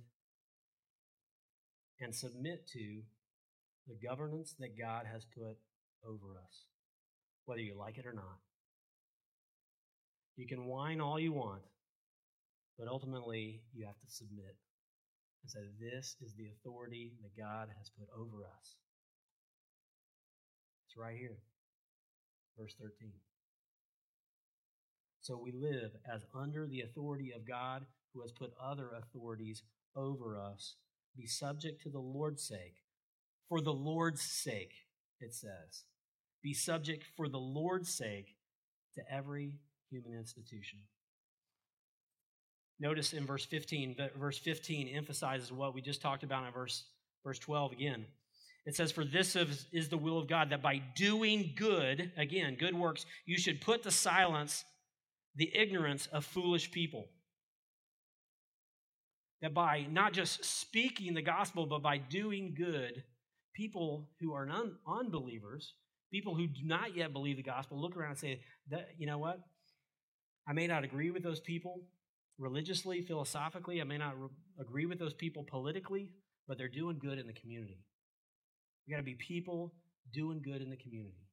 and 2.01 2.13
submit 2.13 2.67
to 2.73 3.01
the 3.87 3.95
governance 4.05 4.53
that 4.59 4.77
God 4.77 5.05
has 5.11 5.25
put 5.25 5.57
over 6.05 6.37
us, 6.45 6.65
whether 7.45 7.61
you 7.61 7.77
like 7.79 7.97
it 7.97 8.05
or 8.05 8.13
not. 8.13 8.39
You 10.35 10.45
can 10.45 10.65
whine 10.65 10.99
all 10.99 11.17
you 11.17 11.31
want, 11.31 11.61
but 12.77 12.89
ultimately 12.89 13.61
you 13.73 13.85
have 13.85 13.99
to 13.99 14.09
submit 14.09 14.57
and 15.41 15.49
say, 15.49 15.61
This 15.79 16.17
is 16.21 16.33
the 16.33 16.49
authority 16.49 17.13
that 17.21 17.41
God 17.41 17.69
has 17.77 17.89
put 17.97 18.09
over 18.13 18.43
us 18.43 18.75
right 20.95 21.17
here, 21.17 21.37
verse 22.57 22.75
13. 22.79 23.11
So 25.21 25.37
we 25.37 25.51
live 25.51 25.91
as 26.11 26.25
under 26.33 26.67
the 26.67 26.81
authority 26.81 27.31
of 27.35 27.47
God 27.47 27.85
who 28.13 28.21
has 28.21 28.31
put 28.31 28.53
other 28.61 28.91
authorities 28.97 29.63
over 29.95 30.37
us. 30.37 30.75
Be 31.17 31.25
subject 31.25 31.81
to 31.83 31.89
the 31.89 31.99
Lord's 31.99 32.43
sake. 32.43 32.83
For 33.49 33.61
the 33.61 33.73
Lord's 33.73 34.21
sake, 34.21 34.73
it 35.19 35.33
says. 35.33 35.83
Be 36.43 36.53
subject 36.53 37.05
for 37.15 37.27
the 37.27 37.39
Lord's 37.39 37.93
sake 37.93 38.35
to 38.95 39.01
every 39.11 39.53
human 39.89 40.13
institution. 40.13 40.79
Notice 42.79 43.13
in 43.13 43.25
verse 43.25 43.45
15, 43.45 43.95
verse 44.17 44.37
15 44.37 44.89
emphasizes 44.89 45.51
what 45.51 45.73
we 45.73 45.81
just 45.81 46.01
talked 46.01 46.23
about 46.23 46.45
in 46.45 46.51
verse, 46.51 46.83
verse 47.23 47.39
12 47.39 47.71
again. 47.71 48.05
It 48.65 48.75
says, 48.75 48.91
For 48.91 49.05
this 49.05 49.35
is, 49.35 49.67
is 49.71 49.89
the 49.89 49.97
will 49.97 50.17
of 50.17 50.27
God, 50.27 50.49
that 50.49 50.61
by 50.61 50.81
doing 50.95 51.53
good, 51.55 52.11
again, 52.17 52.55
good 52.59 52.75
works, 52.75 53.05
you 53.25 53.37
should 53.37 53.61
put 53.61 53.83
to 53.83 53.91
silence 53.91 54.63
the 55.35 55.51
ignorance 55.55 56.07
of 56.07 56.25
foolish 56.25 56.71
people. 56.71 57.05
That 59.41 59.53
by 59.53 59.85
not 59.91 60.13
just 60.13 60.43
speaking 60.43 61.13
the 61.13 61.21
gospel, 61.21 61.65
but 61.67 61.83
by 61.83 61.97
doing 61.97 62.55
good, 62.57 63.03
people 63.53 64.09
who 64.19 64.33
are 64.33 64.45
non 64.45 64.77
unbelievers, 64.87 65.73
people 66.11 66.35
who 66.35 66.47
do 66.47 66.61
not 66.63 66.95
yet 66.95 67.13
believe 67.13 67.37
the 67.37 67.43
gospel, 67.43 67.79
look 67.79 67.95
around 67.95 68.11
and 68.11 68.19
say, 68.19 68.41
you 68.97 69.05
know 69.05 69.19
what? 69.19 69.39
I 70.47 70.53
may 70.53 70.67
not 70.67 70.83
agree 70.83 71.11
with 71.11 71.23
those 71.23 71.39
people 71.39 71.81
religiously, 72.37 73.01
philosophically. 73.01 73.81
I 73.81 73.83
may 73.83 73.97
not 73.97 74.19
re- 74.19 74.29
agree 74.59 74.85
with 74.85 74.99
those 74.99 75.13
people 75.13 75.43
politically, 75.43 76.11
but 76.47 76.57
they're 76.57 76.67
doing 76.67 76.99
good 76.99 77.19
in 77.19 77.27
the 77.27 77.33
community. 77.33 77.79
We 78.87 78.91
got 78.91 78.97
to 78.97 79.03
be 79.03 79.15
people 79.15 79.73
doing 80.13 80.41
good 80.43 80.61
in 80.61 80.69
the 80.69 80.77
community. 80.77 81.25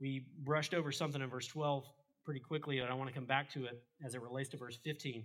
We 0.00 0.26
brushed 0.42 0.74
over 0.74 0.92
something 0.92 1.22
in 1.22 1.30
verse 1.30 1.46
12 1.46 1.84
pretty 2.24 2.40
quickly, 2.40 2.80
but 2.80 2.90
I 2.90 2.94
want 2.94 3.08
to 3.08 3.14
come 3.14 3.26
back 3.26 3.50
to 3.52 3.64
it 3.64 3.82
as 4.04 4.14
it 4.14 4.22
relates 4.22 4.48
to 4.50 4.56
verse 4.56 4.78
15. 4.84 5.24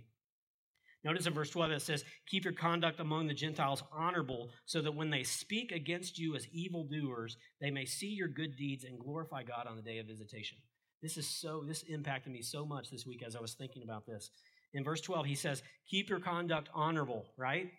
Notice 1.02 1.26
in 1.26 1.32
verse 1.32 1.50
12 1.50 1.70
it 1.70 1.82
says, 1.82 2.04
Keep 2.28 2.44
your 2.44 2.52
conduct 2.52 3.00
among 3.00 3.26
the 3.26 3.34
Gentiles 3.34 3.82
honorable, 3.92 4.50
so 4.66 4.82
that 4.82 4.94
when 4.94 5.10
they 5.10 5.22
speak 5.22 5.72
against 5.72 6.18
you 6.18 6.36
as 6.36 6.46
evildoers, 6.48 7.36
they 7.60 7.70
may 7.70 7.86
see 7.86 8.08
your 8.08 8.28
good 8.28 8.56
deeds 8.56 8.84
and 8.84 8.98
glorify 8.98 9.42
God 9.42 9.66
on 9.66 9.76
the 9.76 9.82
day 9.82 9.98
of 9.98 10.06
visitation. 10.06 10.58
This 11.02 11.16
is 11.16 11.26
so, 11.26 11.64
this 11.66 11.84
impacted 11.84 12.32
me 12.32 12.42
so 12.42 12.66
much 12.66 12.90
this 12.90 13.06
week 13.06 13.22
as 13.26 13.34
I 13.34 13.40
was 13.40 13.54
thinking 13.54 13.82
about 13.82 14.06
this. 14.06 14.30
In 14.74 14.84
verse 14.84 15.00
12, 15.00 15.24
he 15.24 15.34
says, 15.34 15.62
Keep 15.90 16.10
your 16.10 16.20
conduct 16.20 16.68
honorable, 16.74 17.24
right? 17.38 17.70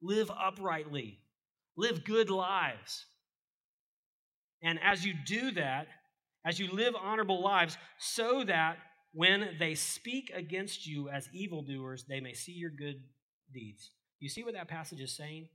Live 0.00 0.30
uprightly, 0.30 1.18
live 1.76 2.04
good 2.04 2.30
lives. 2.30 3.06
And 4.62 4.78
as 4.82 5.04
you 5.04 5.14
do 5.26 5.50
that, 5.52 5.86
as 6.44 6.58
you 6.58 6.70
live 6.72 6.94
honorable 6.94 7.42
lives, 7.42 7.76
so 7.98 8.44
that 8.44 8.78
when 9.12 9.56
they 9.58 9.74
speak 9.74 10.30
against 10.34 10.86
you 10.86 11.08
as 11.08 11.28
evildoers, 11.32 12.04
they 12.08 12.20
may 12.20 12.32
see 12.32 12.52
your 12.52 12.70
good 12.70 13.02
deeds. 13.52 13.90
You 14.20 14.28
see 14.28 14.44
what 14.44 14.54
that 14.54 14.68
passage 14.68 15.00
is 15.00 15.16
saying? 15.16 15.48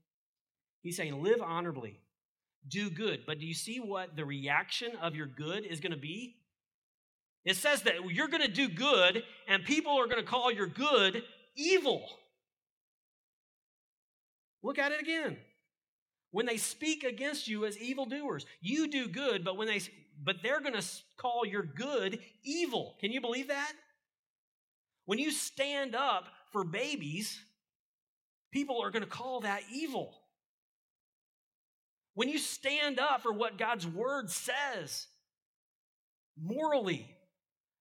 He's 0.81 0.97
saying, 0.97 1.21
live 1.21 1.41
honorably, 1.41 1.99
do 2.67 2.89
good. 2.89 3.21
But 3.25 3.39
do 3.39 3.45
you 3.45 3.53
see 3.53 3.79
what 3.79 4.15
the 4.15 4.25
reaction 4.25 4.91
of 5.01 5.15
your 5.15 5.27
good 5.27 5.65
is 5.65 5.79
going 5.79 5.91
to 5.91 5.97
be? 5.97 6.35
It 7.43 7.55
says 7.55 7.83
that 7.83 7.95
you're 8.11 8.27
going 8.27 8.43
to 8.43 8.51
do 8.51 8.69
good, 8.69 9.23
and 9.47 9.63
people 9.63 9.93
are 9.99 10.05
going 10.05 10.23
to 10.23 10.29
call 10.29 10.51
your 10.51 10.67
good 10.67 11.23
evil. 11.55 12.07
Look 14.63 14.77
at 14.77 14.91
it 14.91 15.01
again. 15.01 15.37
When 16.31 16.45
they 16.45 16.57
speak 16.57 17.03
against 17.03 17.47
you 17.47 17.65
as 17.65 17.77
evildoers, 17.77 18.45
you 18.61 18.87
do 18.87 19.07
good, 19.07 19.43
but 19.43 19.57
when 19.57 19.67
they 19.67 19.81
but 20.23 20.37
they're 20.43 20.61
going 20.61 20.79
to 20.79 20.87
call 21.17 21.45
your 21.45 21.63
good 21.63 22.19
evil. 22.43 22.95
Can 22.99 23.11
you 23.11 23.21
believe 23.21 23.47
that? 23.47 23.73
When 25.05 25.17
you 25.19 25.31
stand 25.31 25.95
up 25.95 26.25
for 26.51 26.63
babies, 26.63 27.39
people 28.51 28.81
are 28.81 28.91
going 28.91 29.03
to 29.03 29.09
call 29.09 29.41
that 29.41 29.63
evil. 29.73 30.13
When 32.13 32.29
you 32.29 32.37
stand 32.37 32.99
up 32.99 33.21
for 33.21 33.33
what 33.33 33.57
God's 33.57 33.87
word 33.87 34.29
says 34.29 35.07
morally 36.39 37.09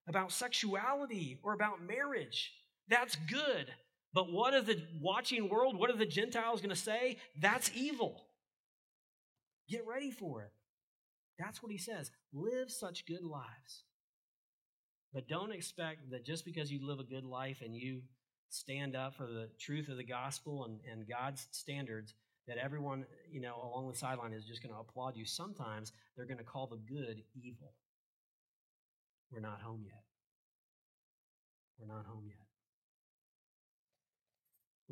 about 0.08 0.32
sexuality 0.32 1.38
or 1.42 1.52
about 1.52 1.86
marriage, 1.86 2.52
that's 2.88 3.16
good. 3.28 3.66
But 4.14 4.32
what 4.32 4.54
is 4.54 4.64
the 4.64 4.82
watching 5.00 5.48
world, 5.48 5.78
what 5.78 5.90
are 5.90 5.96
the 5.96 6.06
Gentiles 6.06 6.60
going 6.60 6.70
to 6.70 6.76
say? 6.76 7.18
That's 7.38 7.70
evil. 7.74 8.24
Get 9.70 9.86
ready 9.86 10.10
for 10.10 10.42
it. 10.42 10.50
That's 11.38 11.62
what 11.62 11.70
he 11.72 11.78
says. 11.78 12.10
Live 12.32 12.70
such 12.70 13.06
good 13.06 13.22
lives. 13.22 13.84
But 15.14 15.28
don't 15.28 15.52
expect 15.52 16.10
that 16.10 16.26
just 16.26 16.44
because 16.44 16.70
you 16.70 16.86
live 16.86 16.98
a 16.98 17.04
good 17.04 17.24
life 17.24 17.62
and 17.64 17.74
you 17.74 18.02
stand 18.50 18.96
up 18.96 19.14
for 19.14 19.26
the 19.26 19.48
truth 19.58 19.88
of 19.88 19.96
the 19.96 20.04
gospel 20.04 20.64
and, 20.64 20.80
and 20.90 21.08
God's 21.08 21.46
standards, 21.52 22.14
that 22.48 22.58
everyone, 22.58 23.06
you 23.30 23.40
know, 23.40 23.54
along 23.62 23.88
the 23.88 23.96
sideline 23.96 24.32
is 24.32 24.44
just 24.44 24.62
going 24.62 24.74
to 24.74 24.80
applaud 24.80 25.16
you. 25.16 25.24
Sometimes 25.24 25.92
they're 26.16 26.26
going 26.26 26.38
to 26.38 26.44
call 26.44 26.66
the 26.66 26.76
good 26.92 27.22
evil. 27.40 27.74
We're 29.30 29.40
not 29.40 29.60
home 29.60 29.82
yet. 29.84 30.02
We're 31.78 31.94
not 31.94 32.06
home 32.06 32.24
yet. 32.26 32.49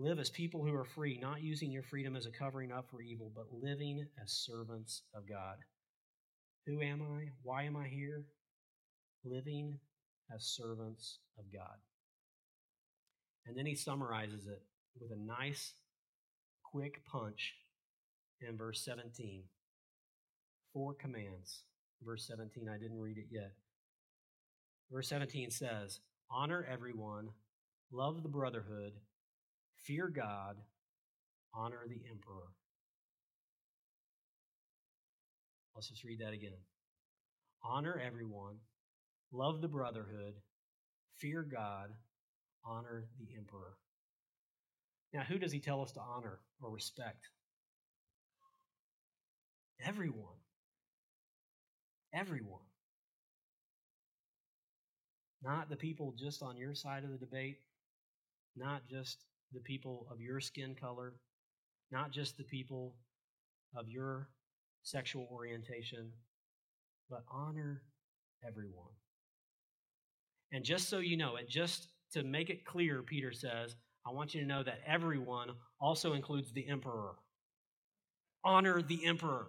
Live 0.01 0.21
as 0.21 0.31
people 0.31 0.65
who 0.65 0.73
are 0.77 0.85
free, 0.85 1.19
not 1.21 1.43
using 1.43 1.73
your 1.73 1.83
freedom 1.83 2.15
as 2.15 2.25
a 2.25 2.31
covering 2.31 2.71
up 2.71 2.89
for 2.89 3.03
evil, 3.03 3.33
but 3.35 3.47
living 3.51 4.07
as 4.23 4.31
servants 4.31 5.03
of 5.13 5.29
God. 5.29 5.57
Who 6.67 6.81
am 6.81 7.03
I? 7.03 7.31
Why 7.43 7.65
am 7.65 7.77
I 7.77 7.89
here? 7.89 8.25
Living 9.25 9.81
as 10.33 10.45
servants 10.45 11.19
of 11.37 11.53
God. 11.53 11.79
And 13.45 13.59
then 13.59 13.67
he 13.67 13.75
summarizes 13.75 14.47
it 14.47 14.63
with 15.01 15.11
a 15.11 15.21
nice, 15.21 15.73
quick 16.63 17.05
punch 17.05 17.55
in 18.41 18.57
verse 18.57 18.85
17. 18.85 19.43
Four 20.73 20.95
commands. 20.95 21.65
Verse 22.05 22.25
17, 22.29 22.69
I 22.69 22.79
didn't 22.79 23.01
read 23.01 23.19
it 23.19 23.27
yet. 23.33 23.51
Verse 24.93 25.09
17 25.09 25.51
says, 25.51 25.99
Honor 26.31 26.65
everyone, 26.71 27.31
love 27.91 28.23
the 28.23 28.29
brotherhood, 28.29 28.93
fear 29.83 30.09
God, 30.09 30.57
honor 31.55 31.81
the 31.89 32.01
emperor. 32.11 32.53
Let's 35.75 35.89
just 35.89 36.05
read 36.05 36.21
that 36.21 36.33
again. 36.33 36.59
Honor 37.63 38.01
everyone, 38.05 38.57
love 39.33 39.61
the 39.61 39.69
brotherhood, 39.69 40.35
fear 41.17 41.43
God, 41.43 41.91
honor 42.65 43.05
the 43.19 43.29
emperor. 43.37 43.77
Now, 45.13 45.23
who 45.23 45.39
does 45.39 45.53
he 45.53 45.61
tell 45.61 45.81
us 45.83 45.93
to 45.93 46.01
honor 46.01 46.39
or 46.63 46.71
respect? 46.71 47.29
Everyone. 49.85 50.37
Everyone. 52.13 52.61
Not 55.43 55.71
the 55.71 55.77
people 55.77 56.15
just 56.19 56.43
on 56.43 56.57
your 56.57 56.75
side 56.75 57.05
of 57.05 57.11
the 57.11 57.19
debate, 57.19 57.59
not 58.57 58.83
just 58.91 59.25
the 59.53 59.61
people 59.61 60.07
of 60.11 60.21
your 60.21 60.41
skin 60.41 60.75
color, 60.79 61.15
not 61.91 62.11
just 62.11 62.37
the 62.37 62.45
people 62.45 62.95
of 63.77 63.89
your 63.89 64.29
sexual 64.83 65.29
orientation, 65.31 66.11
but 67.11 67.25
honor 67.31 67.83
everyone. 68.47 68.93
And 70.53 70.65
just 70.65 70.89
so 70.89 70.99
you 70.99 71.17
know 71.17 71.37
it, 71.37 71.49
just 71.49 71.89
to 72.13 72.23
make 72.23 72.51
it 72.51 72.65
clear, 72.65 73.03
Peter 73.03 73.33
says, 73.33 73.77
I 74.07 74.13
want 74.13 74.35
you 74.35 74.41
to 74.41 74.47
know 74.47 74.63
that 74.63 74.81
everyone 74.87 75.51
also 75.81 76.15
includes 76.15 76.53
the 76.53 76.67
emperor. 76.69 77.13
Honor 78.45 78.81
the 78.81 79.05
emperor. 79.05 79.49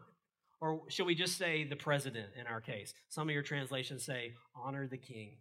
Or 0.61 0.81
should 0.89 1.05
we 1.05 1.15
just 1.15 1.37
say 1.37 1.63
the 1.63 1.77
president 1.77 2.27
in 2.39 2.45
our 2.47 2.59
case? 2.59 2.93
Some 3.07 3.29
of 3.29 3.33
your 3.33 3.43
translations 3.43 4.03
say 4.03 4.33
honor 4.55 4.87
the 4.87 4.97
king. 4.97 5.37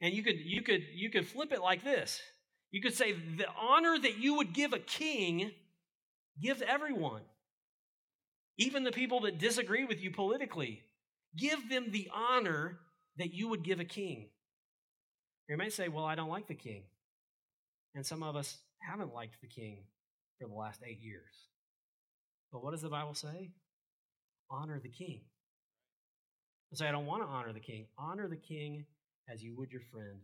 And 0.00 0.12
you 0.14 0.22
could 0.22 0.38
you 0.40 0.62
could 0.62 0.82
you 0.92 1.10
could 1.10 1.26
flip 1.26 1.52
it 1.52 1.60
like 1.60 1.84
this. 1.84 2.20
You 2.70 2.82
could 2.82 2.94
say 2.94 3.12
the 3.12 3.46
honor 3.58 3.98
that 3.98 4.18
you 4.18 4.34
would 4.34 4.52
give 4.52 4.72
a 4.72 4.78
king, 4.78 5.52
give 6.42 6.60
everyone. 6.62 7.22
Even 8.58 8.84
the 8.84 8.92
people 8.92 9.20
that 9.20 9.38
disagree 9.38 9.84
with 9.84 10.02
you 10.02 10.10
politically, 10.10 10.82
give 11.36 11.70
them 11.70 11.90
the 11.90 12.10
honor 12.12 12.78
that 13.16 13.32
you 13.32 13.48
would 13.48 13.62
give 13.62 13.80
a 13.80 13.84
king. 13.84 14.28
You 15.48 15.56
may 15.56 15.70
say, 15.70 15.88
Well, 15.88 16.04
I 16.04 16.14
don't 16.14 16.28
like 16.28 16.46
the 16.46 16.54
king. 16.54 16.82
And 17.94 18.04
some 18.04 18.22
of 18.22 18.36
us 18.36 18.58
haven't 18.80 19.14
liked 19.14 19.40
the 19.40 19.48
king 19.48 19.84
for 20.38 20.48
the 20.48 20.54
last 20.54 20.80
eight 20.86 21.00
years. 21.00 21.48
But 22.52 22.62
what 22.62 22.72
does 22.72 22.82
the 22.82 22.88
Bible 22.88 23.14
say? 23.14 23.50
Honor 24.50 24.78
the 24.78 24.88
king. 24.88 25.20
I 26.72 26.76
say, 26.76 26.86
I 26.86 26.92
don't 26.92 27.06
want 27.06 27.22
to 27.22 27.28
honor 27.28 27.52
the 27.52 27.60
king. 27.60 27.86
Honor 27.98 28.28
the 28.28 28.36
king 28.36 28.84
as 29.32 29.42
you 29.42 29.54
would 29.56 29.70
your 29.70 29.80
friend, 29.92 30.20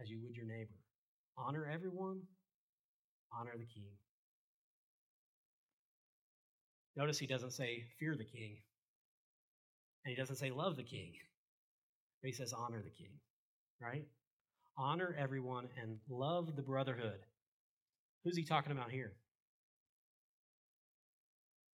as 0.00 0.08
you 0.08 0.20
would 0.22 0.36
your 0.36 0.46
neighbor. 0.46 0.74
Honor 1.38 1.68
everyone, 1.72 2.20
honor 3.32 3.52
the 3.52 3.66
king. 3.66 3.90
Notice 6.96 7.18
he 7.18 7.26
doesn't 7.26 7.52
say 7.52 7.84
fear 8.00 8.16
the 8.16 8.24
king, 8.24 8.56
and 10.04 10.10
he 10.10 10.16
doesn't 10.16 10.36
say 10.36 10.50
love 10.50 10.76
the 10.76 10.82
king. 10.82 11.12
But 12.22 12.28
he 12.28 12.32
says 12.32 12.54
honor 12.54 12.82
the 12.82 12.90
king, 12.90 13.12
right? 13.80 14.06
Honor 14.78 15.14
everyone 15.18 15.68
and 15.80 15.98
love 16.08 16.56
the 16.56 16.62
brotherhood. 16.62 17.20
Who's 18.24 18.36
he 18.36 18.44
talking 18.44 18.72
about 18.72 18.90
here? 18.90 19.12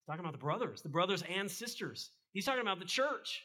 He's 0.00 0.06
talking 0.06 0.24
about 0.24 0.32
the 0.32 0.44
brothers, 0.44 0.82
the 0.82 0.88
brothers 0.88 1.22
and 1.32 1.48
sisters. 1.48 2.10
He's 2.32 2.44
talking 2.44 2.62
about 2.62 2.80
the 2.80 2.84
church. 2.84 3.42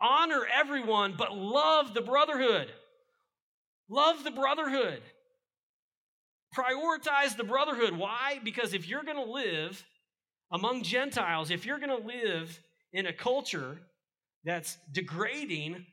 Honor 0.00 0.46
everyone, 0.52 1.14
but 1.18 1.36
love 1.36 1.92
the 1.92 2.02
brotherhood. 2.02 2.68
Love 3.88 4.22
the 4.22 4.30
brotherhood. 4.30 5.02
Prioritize 6.56 7.36
the 7.36 7.44
brotherhood. 7.44 7.96
Why? 7.96 8.40
Because 8.42 8.74
if 8.74 8.88
you're 8.88 9.02
going 9.02 9.16
to 9.16 9.30
live 9.30 9.84
among 10.52 10.82
Gentiles, 10.82 11.50
if 11.50 11.66
you're 11.66 11.78
going 11.78 12.00
to 12.00 12.06
live 12.06 12.60
in 12.92 13.06
a 13.06 13.12
culture 13.12 13.78
that's 14.44 14.78
degrading, 14.92 15.84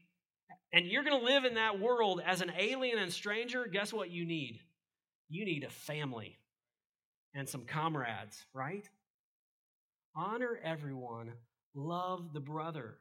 and 0.74 0.86
you're 0.86 1.04
going 1.04 1.20
to 1.20 1.26
live 1.26 1.46
in 1.46 1.56
that 1.56 1.80
world 1.80 2.22
as 2.26 2.42
an 2.42 2.52
alien 2.58 2.98
and 2.98 3.12
stranger, 3.12 3.68
guess 3.72 3.92
what 3.92 4.12
you 4.12 4.26
need? 4.26 4.60
You 5.30 5.46
need 5.46 5.64
a 5.64 5.70
family 5.70 6.38
and 7.34 7.48
some 7.48 7.66
comrades, 7.66 8.46
right? 8.54 8.88
Honor 10.16 10.60
everyone, 10.64 11.32
love 11.74 12.34
the 12.34 12.40
brother, 12.40 12.96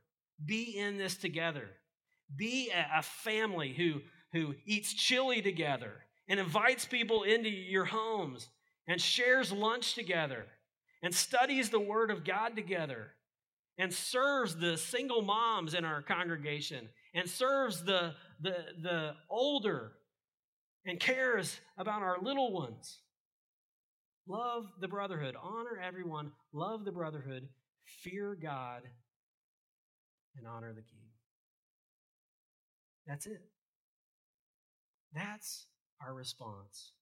be 0.44 0.76
in 0.76 0.96
this 0.96 1.16
together. 1.16 1.68
Be 2.34 2.70
a 2.96 3.02
family 3.02 3.72
who, 3.72 4.00
who 4.32 4.54
eats 4.64 4.94
chili 4.94 5.42
together 5.42 5.94
and 6.30 6.38
invites 6.38 6.86
people 6.86 7.24
into 7.24 7.50
your 7.50 7.84
homes 7.84 8.48
and 8.86 9.00
shares 9.00 9.52
lunch 9.52 9.94
together 9.94 10.46
and 11.02 11.12
studies 11.12 11.70
the 11.70 11.80
Word 11.80 12.10
of 12.10 12.24
God 12.24 12.54
together 12.54 13.08
and 13.76 13.92
serves 13.92 14.54
the 14.56 14.78
single 14.78 15.22
moms 15.22 15.74
in 15.74 15.84
our 15.84 16.02
congregation 16.02 16.88
and 17.14 17.28
serves 17.28 17.82
the, 17.82 18.14
the, 18.40 18.54
the 18.80 19.14
older 19.28 19.92
and 20.86 21.00
cares 21.00 21.60
about 21.76 22.02
our 22.02 22.18
little 22.22 22.52
ones. 22.52 22.98
Love 24.28 24.66
the 24.80 24.88
brotherhood, 24.88 25.34
honor 25.42 25.80
everyone, 25.84 26.30
love 26.52 26.84
the 26.84 26.92
brotherhood, 26.92 27.48
fear 27.82 28.38
God, 28.40 28.82
and 30.36 30.46
honor 30.46 30.72
the 30.72 30.82
King. 30.82 31.08
That's 33.04 33.26
it. 33.26 33.42
That's 35.12 35.66
our 36.00 36.14
response. 36.14 36.92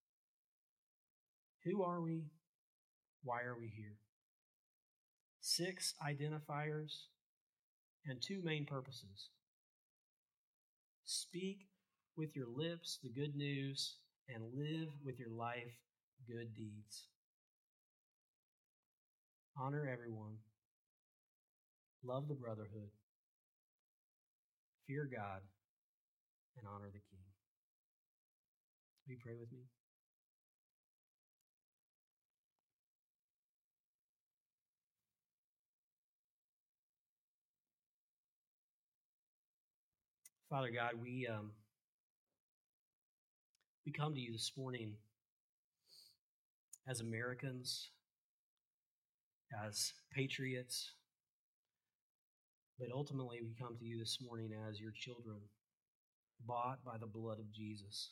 Who 1.65 1.83
are 1.83 2.01
we? 2.01 2.25
Why 3.23 3.43
are 3.43 3.57
we 3.59 3.69
here? 3.69 3.97
Six 5.41 5.95
identifiers 6.07 7.05
and 8.07 8.21
two 8.21 8.41
main 8.43 8.65
purposes. 8.65 9.31
Speak 11.05 11.67
with 12.17 12.35
your 12.37 12.47
lips 12.49 12.99
the 13.03 13.09
good 13.09 13.37
news 13.37 13.97
and 14.29 14.43
live 14.55 14.89
with 15.05 15.19
your 15.19 15.31
life 15.31 15.75
good 16.27 16.55
deeds. 16.55 17.07
Honor 19.57 19.89
everyone. 19.91 20.37
Love 22.05 22.29
the 22.29 22.35
brotherhood. 22.35 22.91
Fear 24.87 25.09
God 25.13 25.41
and 26.57 26.67
honor 26.67 26.87
the 26.93 27.01
King. 27.11 27.18
Will 29.09 29.15
you 29.15 29.21
pray 29.25 29.37
with 29.41 29.51
me? 29.51 29.61
Father 40.51 40.69
God, 40.71 40.93
we 41.01 41.27
um, 41.27 41.53
we 43.87 43.93
come 43.93 44.15
to 44.15 44.21
you 44.21 44.33
this 44.33 44.53
morning 44.59 44.93
as 46.87 47.01
Americans, 47.01 47.89
as 49.67 49.95
patriots, 50.13 50.93
but 52.79 52.89
ultimately 52.95 53.39
we 53.41 53.55
come 53.59 53.79
to 53.79 53.85
you 53.87 53.99
this 53.99 54.19
morning 54.21 54.51
as 54.69 54.79
your 54.79 54.93
children, 54.95 55.39
bought 56.45 56.85
by 56.85 56.99
the 56.99 57.07
blood 57.07 57.39
of 57.39 57.51
Jesus. 57.51 58.11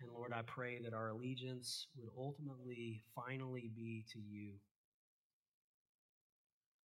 And 0.00 0.10
Lord, 0.12 0.32
I 0.32 0.42
pray 0.42 0.78
that 0.84 0.94
our 0.94 1.08
allegiance 1.08 1.88
would 1.96 2.10
ultimately, 2.16 3.02
finally 3.14 3.70
be 3.74 4.04
to 4.12 4.18
you. 4.18 4.52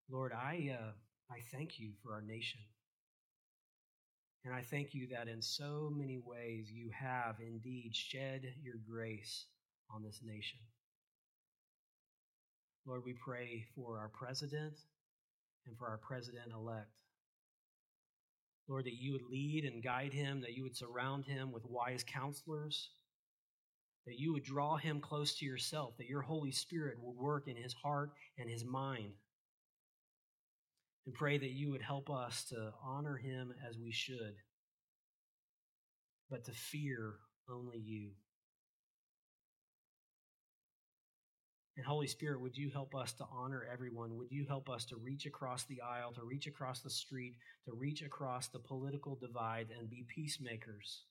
Lord, 0.10 0.32
I, 0.34 0.78
uh, 0.80 0.92
I 1.30 1.40
thank 1.52 1.80
you 1.80 1.92
for 2.04 2.14
our 2.14 2.22
nation. 2.22 2.62
And 4.44 4.54
I 4.54 4.62
thank 4.62 4.94
you 4.94 5.08
that 5.12 5.28
in 5.28 5.42
so 5.42 5.92
many 5.96 6.20
ways 6.24 6.72
you 6.72 6.90
have 6.90 7.36
indeed 7.40 7.96
shed 7.96 8.54
your 8.62 8.76
grace 8.90 9.46
on 9.94 10.04
this 10.04 10.22
nation. 10.24 10.60
Lord, 12.86 13.04
we 13.06 13.14
pray 13.14 13.66
for 13.76 14.00
our 14.00 14.10
president 14.10 14.74
and 15.68 15.78
for 15.78 15.88
our 15.88 15.98
president 15.98 16.52
elect. 16.54 16.90
Lord, 18.68 18.86
that 18.86 19.00
you 19.00 19.12
would 19.12 19.30
lead 19.30 19.66
and 19.66 19.84
guide 19.84 20.14
him, 20.14 20.42
that 20.42 20.54
you 20.54 20.64
would 20.64 20.76
surround 20.76 21.26
him 21.26 21.52
with 21.52 21.66
wise 21.66 22.04
counselors, 22.04 22.90
that 24.06 24.20
you 24.20 24.34
would 24.34 24.44
draw 24.44 24.78
him 24.78 25.00
close 25.00 25.36
to 25.36 25.46
yourself, 25.46 25.96
that 25.98 26.08
your 26.08 26.22
Holy 26.22 26.52
Spirit 26.52 26.98
would 27.02 27.16
work 27.16 27.48
in 27.48 27.56
his 27.56 27.74
heart 27.74 28.12
and 28.38 28.50
his 28.50 28.66
mind 28.66 29.14
and 31.06 31.16
pray 31.16 31.38
that 31.38 31.52
you 31.52 31.72
would 31.72 31.82
help 31.82 32.10
us 32.10 32.46
to 32.46 32.72
honor 32.84 33.18
him 33.18 33.54
as 33.68 33.78
we 33.78 33.92
should, 33.92 34.36
but 36.30 36.46
to 36.46 36.52
fear 36.52 37.16
only 37.50 37.80
you. 37.80 38.12
And 41.78 41.86
Holy 41.86 42.08
Spirit, 42.08 42.42
would 42.42 42.58
you 42.58 42.70
help 42.70 42.94
us 42.94 43.14
to 43.14 43.26
honor 43.32 43.66
everyone? 43.72 44.16
Would 44.18 44.32
you 44.32 44.46
help 44.46 44.70
us 44.70 44.86
to 44.86 44.98
reach 44.98 45.26
across 45.26 45.64
the 45.66 45.82
aisle, 45.82 46.12
to 46.14 46.24
reach 46.24 46.46
across 46.46 46.82
the 46.82 46.90
street, 46.90 47.36
to 47.66 47.74
reach 47.74 48.04
across 48.04 48.50
the 48.50 48.60
political 48.60 49.16
divide 49.16 49.70
and 49.78 49.90
be 49.90 50.06
peacemakers 50.14 51.06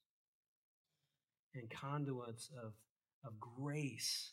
and 1.55 1.71
conduits 1.71 2.51
of, 2.63 2.73
of 3.25 3.39
grace 3.41 4.33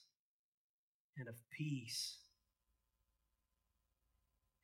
and 1.17 1.27
of 1.27 1.35
peace 1.51 2.17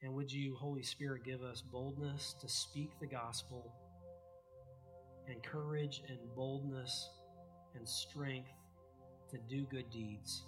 and 0.04 0.14
would 0.16 0.32
you, 0.32 0.54
Holy 0.56 0.84
Spirit, 0.84 1.24
give 1.24 1.42
us 1.44 1.62
boldness 1.62 2.36
to 2.42 2.50
speak 2.50 2.92
the 3.00 3.08
gospel 3.08 3.74
and 5.30 5.42
courage 5.42 6.04
and 6.10 6.18
boldness 6.36 7.10
and 7.74 7.88
strength 7.88 8.52
to 9.32 9.38
do 9.50 9.66
good 9.72 9.90
deeds? 9.90 10.44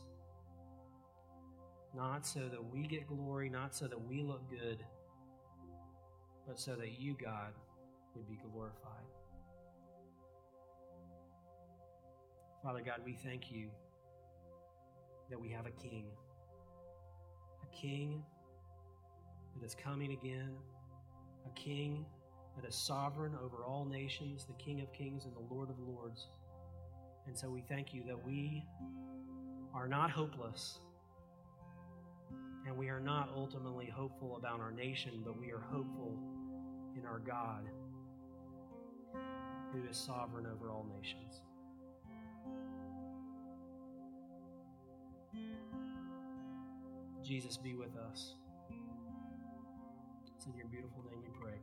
Not 1.96 2.28
so 2.28 2.50
that 2.50 2.62
we 2.62 2.86
get 2.86 3.08
glory, 3.08 3.50
not 3.50 3.74
so 3.74 3.88
that 3.88 4.02
we 4.10 4.24
look 4.24 4.41
good, 4.50 4.84
but 6.46 6.60
so 6.60 6.76
that 6.76 7.00
you, 7.00 7.15
God, 7.24 7.54
would 8.13 8.28
be 8.28 8.38
glorified. 8.52 9.14
Father 12.65 12.82
God, 12.84 13.01
we 13.06 13.13
thank 13.13 13.51
you 13.51 13.67
that 15.30 15.39
we 15.39 15.49
have 15.49 15.67
a 15.67 15.71
king. 15.71 16.08
A 17.62 17.75
king 17.75 18.23
that 19.54 19.63
is 19.63 19.75
coming 19.75 20.13
again, 20.13 20.49
a 21.45 21.49
king 21.54 22.08
that 22.56 22.67
is 22.67 22.73
sovereign 22.73 23.34
over 23.36 23.63
all 23.63 23.86
nations, 23.86 24.45
the 24.45 24.54
King 24.54 24.82
of 24.82 24.91
kings 24.93 25.25
and 25.25 25.36
the 25.36 25.54
Lord 25.54 25.69
of 25.69 25.78
lords. 25.78 26.25
And 27.28 27.38
so 27.38 27.51
we 27.51 27.62
thank 27.62 27.93
you 27.93 28.04
that 28.08 28.25
we 28.25 28.65
are 29.75 29.88
not 29.88 30.10
hopeless 30.10 30.80
and 32.65 32.75
we 32.75 32.89
are 32.89 32.99
not 32.99 33.30
ultimately 33.36 33.93
hopeful 33.95 34.38
about 34.38 34.60
our 34.60 34.71
nation, 34.71 35.21
but 35.23 35.39
we 35.39 35.51
are 35.51 35.62
hopeful 35.71 36.17
in 36.97 37.06
our 37.06 37.19
God 37.19 37.69
who 39.71 39.88
is 39.88 39.95
sovereign 39.95 40.47
over 40.47 40.71
all 40.71 40.88
nations. 40.99 41.44
Jesus, 47.24 47.58
be 47.58 47.74
with 47.74 47.95
us. 47.98 48.36
It's 50.36 50.45
in 50.45 50.56
your 50.56 50.67
beautiful 50.67 51.04
name 51.10 51.19
we 51.21 51.30
pray. 51.41 51.60